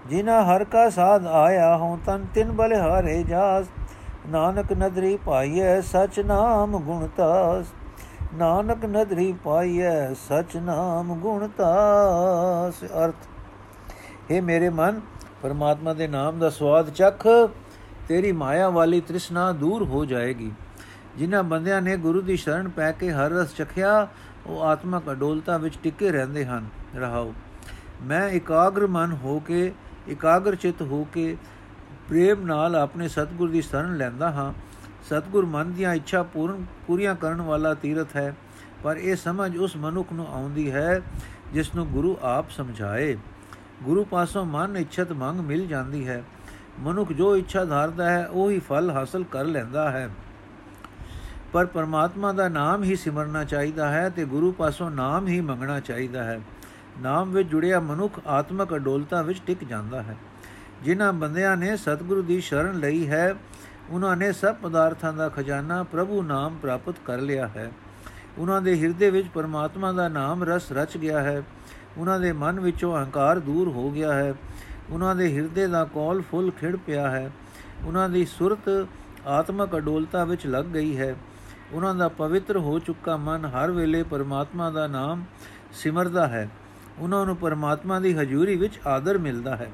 ਜਿਨਾ 0.07 0.41
ਹਰ 0.43 0.63
ਕਾ 0.63 0.89
ਸਾਧ 0.89 1.25
ਆਇਆ 1.27 1.75
ਹਉ 1.77 1.97
ਤਨ 2.05 2.25
ਤਿਨ 2.35 2.51
ਬਲਿਹਾਰੇ 2.51 3.21
ਜਾਸ 3.23 3.65
ਨਾਨਕ 4.29 4.73
ਨਦਰੀ 4.73 5.17
ਪਾਈਐ 5.25 5.81
ਸਚ 5.81 6.19
ਨਾਮ 6.19 6.77
ਗੁਣਤਾਸ 6.79 7.65
ਨਾਨਕ 8.33 8.85
ਨਦਰੀ 8.85 9.33
ਪਾਈਐ 9.43 10.13
ਸਚ 10.13 10.57
ਨਾਮ 10.57 11.15
ਗੁਣਤਾਸ 11.15 12.83
ਅਰਥ 12.83 13.15
हे 14.31 14.43
ਮੇਰੇ 14.43 14.69
ਮਨ, 14.69 15.01
ਪਰਮਾਤਮਾ 15.41 15.93
ਦੇ 15.93 16.07
ਨਾਮ 16.07 16.39
ਦਾ 16.39 16.49
ਸਵਾਦ 16.49 16.89
ਚੱਖ। 16.89 17.27
ਤੇਰੀ 18.07 18.31
ਮਾਇਆ 18.31 18.69
ਵਾਲੀ 18.69 19.01
ਤ੍ਰਿਸ਼ਨਾ 19.01 19.51
ਦੂਰ 19.51 19.83
ਹੋ 19.83 20.05
ਜਾਏਗੀ। 20.05 20.51
ਜਿਨ੍ਹਾਂ 21.17 21.43
ਬੰਦਿਆਂ 21.43 21.81
ਨੇ 21.81 21.97
ਗੁਰੂ 21.97 22.21
ਦੀ 22.21 22.37
ਸ਼ਰਨ 22.37 22.69
ਪੈ 22.69 22.91
ਕੇ 22.91 23.11
ਹਰ 23.11 23.31
ਰਸ 23.31 23.55
ਚਖਿਆ, 23.55 24.07
ਉਹ 24.47 24.61
ਆਤਮਕ 24.61 25.11
ਅਡੋਲਤਾ 25.11 25.57
ਵਿੱਚ 25.57 25.77
ਟਿਕੇ 25.83 26.11
ਰਹਿੰਦੇ 26.11 26.45
ਹਨ। 26.45 26.65
ਰਹਾਓ, 26.95 27.33
ਮੈਂ 28.03 28.29
ਇਕਾਗਰ 28.29 28.87
ਮਨ 28.87 29.17
ਹੋ 29.23 29.39
ਕੇ, 29.39 29.73
ਇਕਾਗਰ 30.07 30.55
ਚਿਤ 30.55 30.81
ਹੋ 30.81 31.07
ਕੇ 31.13 31.37
ਪ੍ਰੇਮ 32.11 32.45
ਨਾਲ 32.45 32.75
ਆਪਣੇ 32.75 33.07
ਸਤਿਗੁਰ 33.07 33.49
ਦੀ 33.49 33.61
ਸ਼ਰਨ 33.61 33.95
ਲੈਂਦਾ 33.97 34.31
ਹਾਂ। 34.31 34.53
ਸਤਿਗੁਰ 35.03 35.45
ਮਨ 35.45 35.71
ਦੀਆਂ 35.71 35.93
ਇੱਛਾ 35.93 36.23
ਪੂਰਨ 36.23 36.65
ਪੂਰੀਆਂ 36.87 37.15
ਕਰਨ 37.15 37.41
ਵਾਲਾ 37.41 37.73
ਤੀਰਥ 37.73 38.15
ਹੈ, 38.15 38.33
ਪਰ 38.83 38.97
ਇਹ 38.97 39.15
ਸਮਝ 39.15 39.57
ਉਸ 39.57 39.75
ਮਨੁੱਖ 39.75 40.11
ਨੂੰ 40.13 40.25
ਆਉਂਦੀ 40.27 40.71
ਹੈ 40.71 41.01
ਜਿਸ 41.53 41.73
ਨੂੰ 41.75 41.87
ਗੁਰੂ 41.87 42.17
ਆਪ 42.21 42.49
ਸਮਝਾਏ। 42.49 43.17
ਗੁਰੂ 43.83 44.03
ਪਾਸੋਂ 44.03 44.45
ਮਨ 44.45 44.75
ਇੱਛਤ 44.77 45.11
ਮੰਗ 45.11 45.39
ਮਿਲ 45.39 45.65
ਜਾਂਦੀ 45.67 46.07
ਹੈ। 46.07 46.23
ਮਨੁੱਖ 46.79 47.13
ਜੋ 47.13 47.35
ਇੱਛਾ 47.37 47.63
ਧਾਰਦਾ 47.65 48.09
ਹੈ, 48.09 48.27
ਉਹ 48.27 48.51
ਹੀ 48.51 48.59
ਫਲ 48.59 48.89
ਹਾਸਲ 48.89 49.23
ਕਰ 49.23 49.45
ਲੈਂਦਾ 49.45 49.91
ਹੈ। 49.91 50.09
ਪਰ 51.53 51.65
ਪਰਮਾਤਮਾ 51.65 52.31
ਦਾ 52.33 52.47
ਨਾਮ 52.49 52.83
ਹੀ 52.83 52.95
ਸਿਮਰਨਾ 52.95 53.43
ਚਾਹੀਦਾ 53.43 53.89
ਹੈ 53.91 54.09
ਤੇ 54.09 54.25
ਗੁਰੂ 54.25 54.51
ਪਾਸੋਂ 54.51 54.89
ਨਾਮ 54.91 55.27
ਹੀ 55.27 55.39
ਮੰਗਣਾ 55.41 55.79
ਚਾਹੀਦਾ 55.79 56.23
ਹੈ। 56.23 56.39
ਨਾਮ 57.01 57.31
ਵਿੱਚ 57.31 57.49
ਜੁੜਿਆ 57.49 57.79
ਮਨੁੱਖ 57.79 58.19
ਆਤਮਕ 58.27 58.75
ਅਡੋਲਤਾ 58.75 59.21
ਵਿੱਚ 59.21 59.41
ਟਿਕ 59.45 59.63
ਜਾਂਦਾ 59.63 60.01
ਹੈ। 60.01 60.17
ਜਿਨ੍ਹਾਂ 60.83 61.13
ਬੰਦਿਆਂ 61.13 61.57
ਨੇ 61.57 61.77
ਸਤਿਗੁਰੂ 61.77 62.21
ਦੀ 62.21 62.41
ਸ਼ਰਨ 62.41 62.79
ਲਈ 62.79 63.07
ਹੈ, 63.07 63.35
ਉਹਨਾਂ 63.89 64.17
ਨੇ 64.17 64.31
ਸਭ 64.31 64.55
ਪਦਾਰਥਾਂ 64.55 65.13
ਦਾ 65.13 65.29
ਖਜ਼ਾਨਾ 65.29 65.83
ਪ੍ਰਭੂ 65.83 66.21
ਨਾਮ 66.21 66.57
ਪ੍ਰਾਪਤ 66.61 66.95
ਕਰ 67.05 67.17
ਲਿਆ 67.17 67.47
ਹੈ। 67.47 67.71
ਉਹਨਾਂ 68.37 68.61
ਦੇ 68.61 68.81
ਹਿਰਦੇ 68.81 69.09
ਵਿੱਚ 69.09 69.27
ਪਰਮਾਤਮਾ 69.27 69.91
ਦਾ 69.91 70.07
ਨਾਮ 70.07 70.43
ਰਸ 70.43 70.71
ਰਚ 70.71 70.97
ਗਿਆ 70.97 71.21
ਹੈ। 71.21 71.43
ਉਹਨਾਂ 71.97 72.19
ਦੇ 72.19 72.31
ਮਨ 72.31 72.59
ਵਿੱਚੋਂ 72.59 72.97
ਅਹੰਕਾਰ 72.97 73.39
ਦੂਰ 73.39 73.67
ਹੋ 73.67 73.91
ਗਿਆ 73.91 74.13
ਹੈ। 74.13 74.33
ਉਹਨਾਂ 74.89 75.15
ਦੇ 75.15 75.37
ਹਿਰਦੇ 75.37 75.67
ਦਾ 75.67 75.85
ਕੋਲ 75.85 76.21
ਫੁੱਲ 76.21 76.51
ਖਿੜ 76.51 76.75
ਪਿਆ 76.75 77.11
ਹੈ। 77.11 77.31
ਉਹਨਾਂ 77.85 78.09
ਦੀ 78.09 78.25
ਸੁਰਤ 78.25 78.87
ਆਤਮਕ 79.27 79.77
ਅਡੋਲਤਾ 79.77 80.23
ਵਿੱਚ 80.23 80.47
ਲੱਗ 80.47 80.65
ਗਈ 80.65 80.97
ਹੈ। 80.97 81.15
ਉਹਨਾਂ 81.73 81.95
ਦਾ 81.95 82.07
ਪਵਿੱਤਰ 82.07 82.57
ਹੋ 82.57 82.79
ਚੁੱਕਾ 82.79 83.17
ਮਨ 83.17 83.45
ਹਰ 83.45 83.71
ਵੇਲੇ 83.71 84.03
ਪਰਮਾਤਮਾ 84.03 84.69
ਦਾ 84.69 84.87
ਨਾਮ 84.87 85.23
ਸਿਮਰਦਾ 85.73 86.27
ਹੈ। 86.27 86.49
ਉਹਨਾਂ 86.99 87.25
ਨੂੰ 87.25 87.35
ਪਰਮਾਤਮਾ 87.35 87.99
ਦੀ 87.99 88.13
ਹਜ਼ੂਰੀ 88.13 88.55
ਵਿੱਚ 88.55 88.79
ਆਦਰ 88.87 89.17
ਮਿਲਦਾ 89.17 89.55
ਹੈ। 89.55 89.71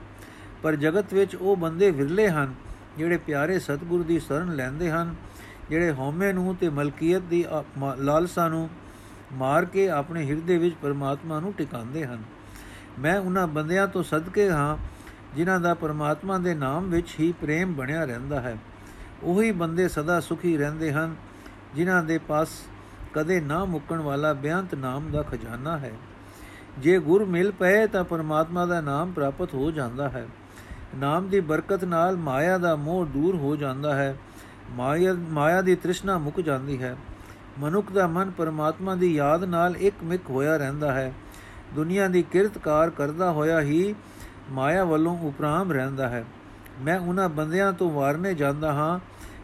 ਪਰ 0.63 0.75
ਜਗਤ 0.75 1.13
ਵਿੱਚ 1.13 1.35
ਉਹ 1.35 1.57
ਬੰਦੇ 1.57 1.91
ਵਿਰਲੇ 1.91 2.29
ਹਨ, 2.29 2.53
ਜਿਹੜੇ 2.97 3.17
ਪਿਆਰੇ 3.17 3.59
ਸਤਿਗੁਰ 3.59 4.03
ਦੀ 4.03 4.19
ਸ਼ਰਨ 4.19 4.55
ਲੈਂਦੇ 4.55 4.91
ਹਨ, 4.91 5.15
ਜਿਹੜੇ 5.69 5.91
ਹਉਮੈ 5.91 6.31
ਨੂੰ 6.33 6.55
ਤੇ 6.55 6.69
ਮਲਕੀਅਤ 6.69 7.21
ਦੀ 7.21 7.45
ਲਾਲਸਾ 7.97 8.47
ਨੂੰ 8.47 8.69
ਮਾਰ 9.33 9.65
ਕੇ 9.65 9.89
ਆਪਣੇ 9.89 10.25
ਹਿਰਦੇ 10.25 10.57
ਵਿੱਚ 10.57 10.75
ਪਰਮਾਤਮਾ 10.81 11.39
ਨੂੰ 11.39 11.53
ਟਿਕਾਉਂਦੇ 11.53 12.05
ਹਨ। 12.05 12.23
ਮੈਂ 12.99 13.19
ਉਹਨਾਂ 13.19 13.47
ਬੰਦਿਆਂ 13.47 13.87
ਤੋਂ 13.87 14.03
ਸਦਕੇ 14.03 14.49
ਹਾਂ, 14.49 14.77
ਜਿਨ੍ਹਾਂ 15.35 15.59
ਦਾ 15.59 15.73
ਪਰਮਾਤਮਾ 15.73 16.37
ਦੇ 16.37 16.53
ਨਾਮ 16.53 16.89
ਵਿੱਚ 16.89 17.15
ਹੀ 17.19 17.31
ਪ੍ਰੇਮ 17.31 17.73
ਬਣਿਆ 17.73 18.03
ਰਹਿੰਦਾ 18.05 18.41
ਹੈ। 18.41 18.57
ਉਹੀ 19.23 19.51
ਬੰਦੇ 19.51 19.87
ਸਦਾ 19.87 20.19
ਸੁਖੀ 20.19 20.57
ਰਹਿੰਦੇ 20.57 20.91
ਹਨ, 20.93 21.15
ਜਿਨ੍ਹਾਂ 21.75 22.03
ਦੇ 22.03 22.17
ਪਾਸ 22.17 22.49
ਕਦੇ 23.13 23.39
ਨਾ 23.41 23.65
ਮੁੱਕਣ 23.65 23.99
ਵਾਲਾ 23.99 24.33
ਬਿਆੰਤ 24.33 24.75
ਨਾਮ 24.75 25.11
ਦਾ 25.11 25.23
ਖਜ਼ਾਨਾ 25.23 25.77
ਹੈ। 25.77 25.91
ਜੇ 26.79 26.99
ਗੁਰ 26.99 27.25
ਮਿਲ 27.25 27.51
ਪਏ 27.51 27.87
ਤਾਂ 27.87 28.03
ਪਰਮਾਤਮਾ 28.03 28.65
ਦਾ 28.65 28.81
ਨਾਮ 28.81 29.11
ਪ੍ਰਾਪਤ 29.11 29.53
ਹੋ 29.53 29.71
ਜਾਂਦਾ 29.71 30.09
ਹੈ। 30.09 30.27
ਨਾਮ 30.95 31.28
ਦੀ 31.28 31.39
ਬਰਕਤ 31.39 31.84
ਨਾਲ 31.84 32.17
ਮਾਇਆ 32.17 32.58
ਦਾ 32.58 32.76
ਮੋਹ 32.76 33.06
ਦੂਰ 33.06 33.36
ਹੋ 33.36 33.56
ਜਾਂਦਾ 33.56 33.95
ਹੈ। 33.95 34.17
ਮਾਇਆ 34.71 35.13
ਮਾਇਆ 35.13 35.62
ਦੀ 35.62 35.76
ਤ੍ਰਿਸ਼ਨਾ 35.76 36.17
ਮੁੱਕ 36.17 36.41
ਜਾਂਦੀ 36.41 36.84
ਹੈ। 36.84 36.97
ਮਨੁੱਖ 37.60 37.91
ਦਾ 37.91 38.08
ਮਨ 38.08 38.32
ਪਰਮਾਤਮਾ 38.32 38.95
ਦੀ 38.95 39.15
ਯਾਦ 39.15 39.43
ਨਾਲ 39.43 39.78
ਇੱਕ 39.78 39.95
ਮਿਕ 40.04 40.21
ਹੋਇਆ 40.30 40.58
ਰਹਿੰਦਾ 40.58 40.91
ਹੈ। 40.91 41.13
ਦੁਨੀਆ 41.76 42.08
ਦੀ 42.08 42.23
ਕਿਰਤਕਾਰ 42.23 42.89
ਕਰਦਾ 42.89 43.32
ਹੋਇਆ 43.32 43.62
ਹੀ 43.62 43.95
ਮਾਇਆ 44.52 44.84
ਵੱਲੋਂ 44.84 45.17
ਉਪਰਾਮ 45.17 45.71
ਰਹਿੰਦਾ 45.71 46.10
ਹੈ। 46.10 46.26
ਮੈਂ 46.82 47.00
ਉਹਨਾਂ 47.00 47.30
ਬੰਦਿਆਂ 47.30 47.73
ਤੋਂ 47.73 47.91
ਵਾਰਨੇ 47.91 48.34
ਜਾਂਦਾ 48.34 48.73
ਹਾਂ, 48.73 49.00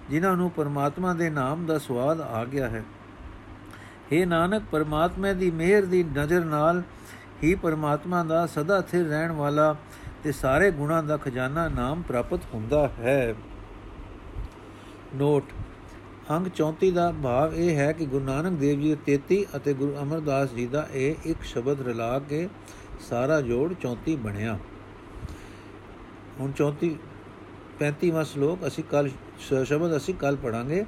ਜਿਨ੍ਹਾਂ 0.10 0.38
ਨੂੰ 0.38 0.52
ਪਰਮਾਤਮਾ 0.52 1.14
ਦੇ 1.14 1.30
ਨਾਮ 1.30 1.66
ਦਾ 1.66 1.78
ਸਵਾਦ 1.78 2.22
ਆ 2.22 2.46
ਗਿਆ 2.46 2.70
ਹੈ। 2.70 2.84
हे 4.14 4.28
ਨਾਨਕ, 4.28 4.64
ਪਰਮਾਤਮਾ 4.72 5.34
ਦੀ 5.34 5.52
ਮਿਹਰ 5.52 5.86
ਦੀ 5.86 6.04
ਨਜ਼ਰ 6.04 6.46
ਨਾਲ 6.46 6.84
ਹੀ 7.44 7.56
ਪਰਮਾਤਮਾ 7.56 8.24
ਦਾ 8.24 8.46
ਸਦਾ 8.46 8.82
ਸਥਿਰ 8.82 9.08
ਰਹਿਣ 9.08 9.32
ਵਾਲਾ 9.32 9.76
ਤੇ 10.24 10.32
ਸਾਰੇ 10.32 10.72
ਗੁਣਾਂ 10.72 11.04
ਦਾ 11.04 11.18
ਖਜ਼ਾਨਾ 11.18 11.68
ਨਾਮ 11.70 12.02
ਪ੍ਰਾਪਤ 12.02 12.40
ਹੁੰਦਾ 12.54 12.88
ਹੈ। 13.00 13.36
ਨੋਟ, 15.16 15.44
ਅੰਗ 16.32 16.48
34 16.48 16.92
ਦਾ 16.92 17.14
ਭਾਵ 17.24 17.56
ਇਹ 17.56 17.76
ਹੈ 17.76 17.92
ਕਿ 17.92 18.06
ਗੁਰੂ 18.06 18.26
ਨਾਨਕ 18.26 18.60
ਦੇਵ 18.60 18.82
ਜੀ 18.82 18.96
33 18.96 19.46
ਅਤੇ 19.56 19.74
ਗੁਰੂ 19.74 19.96
ਅਮਰਦਾਸ 20.02 20.50
ਜੀ 20.50 20.68
ਦਾ 20.68 20.88
ਇਹ 20.94 21.16
ਇੱਕ 21.26 21.44
ਸ਼ਬਦ 21.44 21.82
ਰਲਾ 21.82 22.20
ਕੇ 22.20 22.50
ਸਾਰਾ 23.10 23.42
ਜੋੜ 23.42 23.74
34 23.74 24.16
ਬਣਿਆ। 24.16 24.60
ਹੁਣ 26.40 26.52
34 26.52 26.98
35ਵਾਂ 27.80 28.24
ਸ਼ਲੋਕ 28.24 28.68
ਅਸੀਂ 28.68 28.84
ਕੱਲ 28.84 29.10
ਸ਼ਬਦ 29.66 29.98
ਅਸੀਂ 29.98 30.14
ਕੱਲ 30.14 30.36
ਪੜਾਂਗੇ 30.36 30.86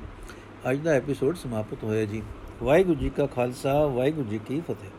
ਅੱਜ 0.72 0.78
ਦਾ 0.78 0.92
ਐਪੀਸੋਡ 0.92 1.36
ਸਮਾਪਤ 1.36 1.84
ਹੋਇਆ 1.84 2.06
ਜੀ। 2.06 2.24
ਵਾਹਿਗੁਰੂ 2.64 3.00
ਜੀ 3.00 3.10
ਕਾ 3.10 3.26
ਖਾਲਸਾ, 3.26 3.86
ਵਾਹਿਗੁਰੂ 3.86 4.30
ਜੀ 4.30 4.38
ਕੀ 4.38 4.62
ਫਤਿਹ। 4.62 4.90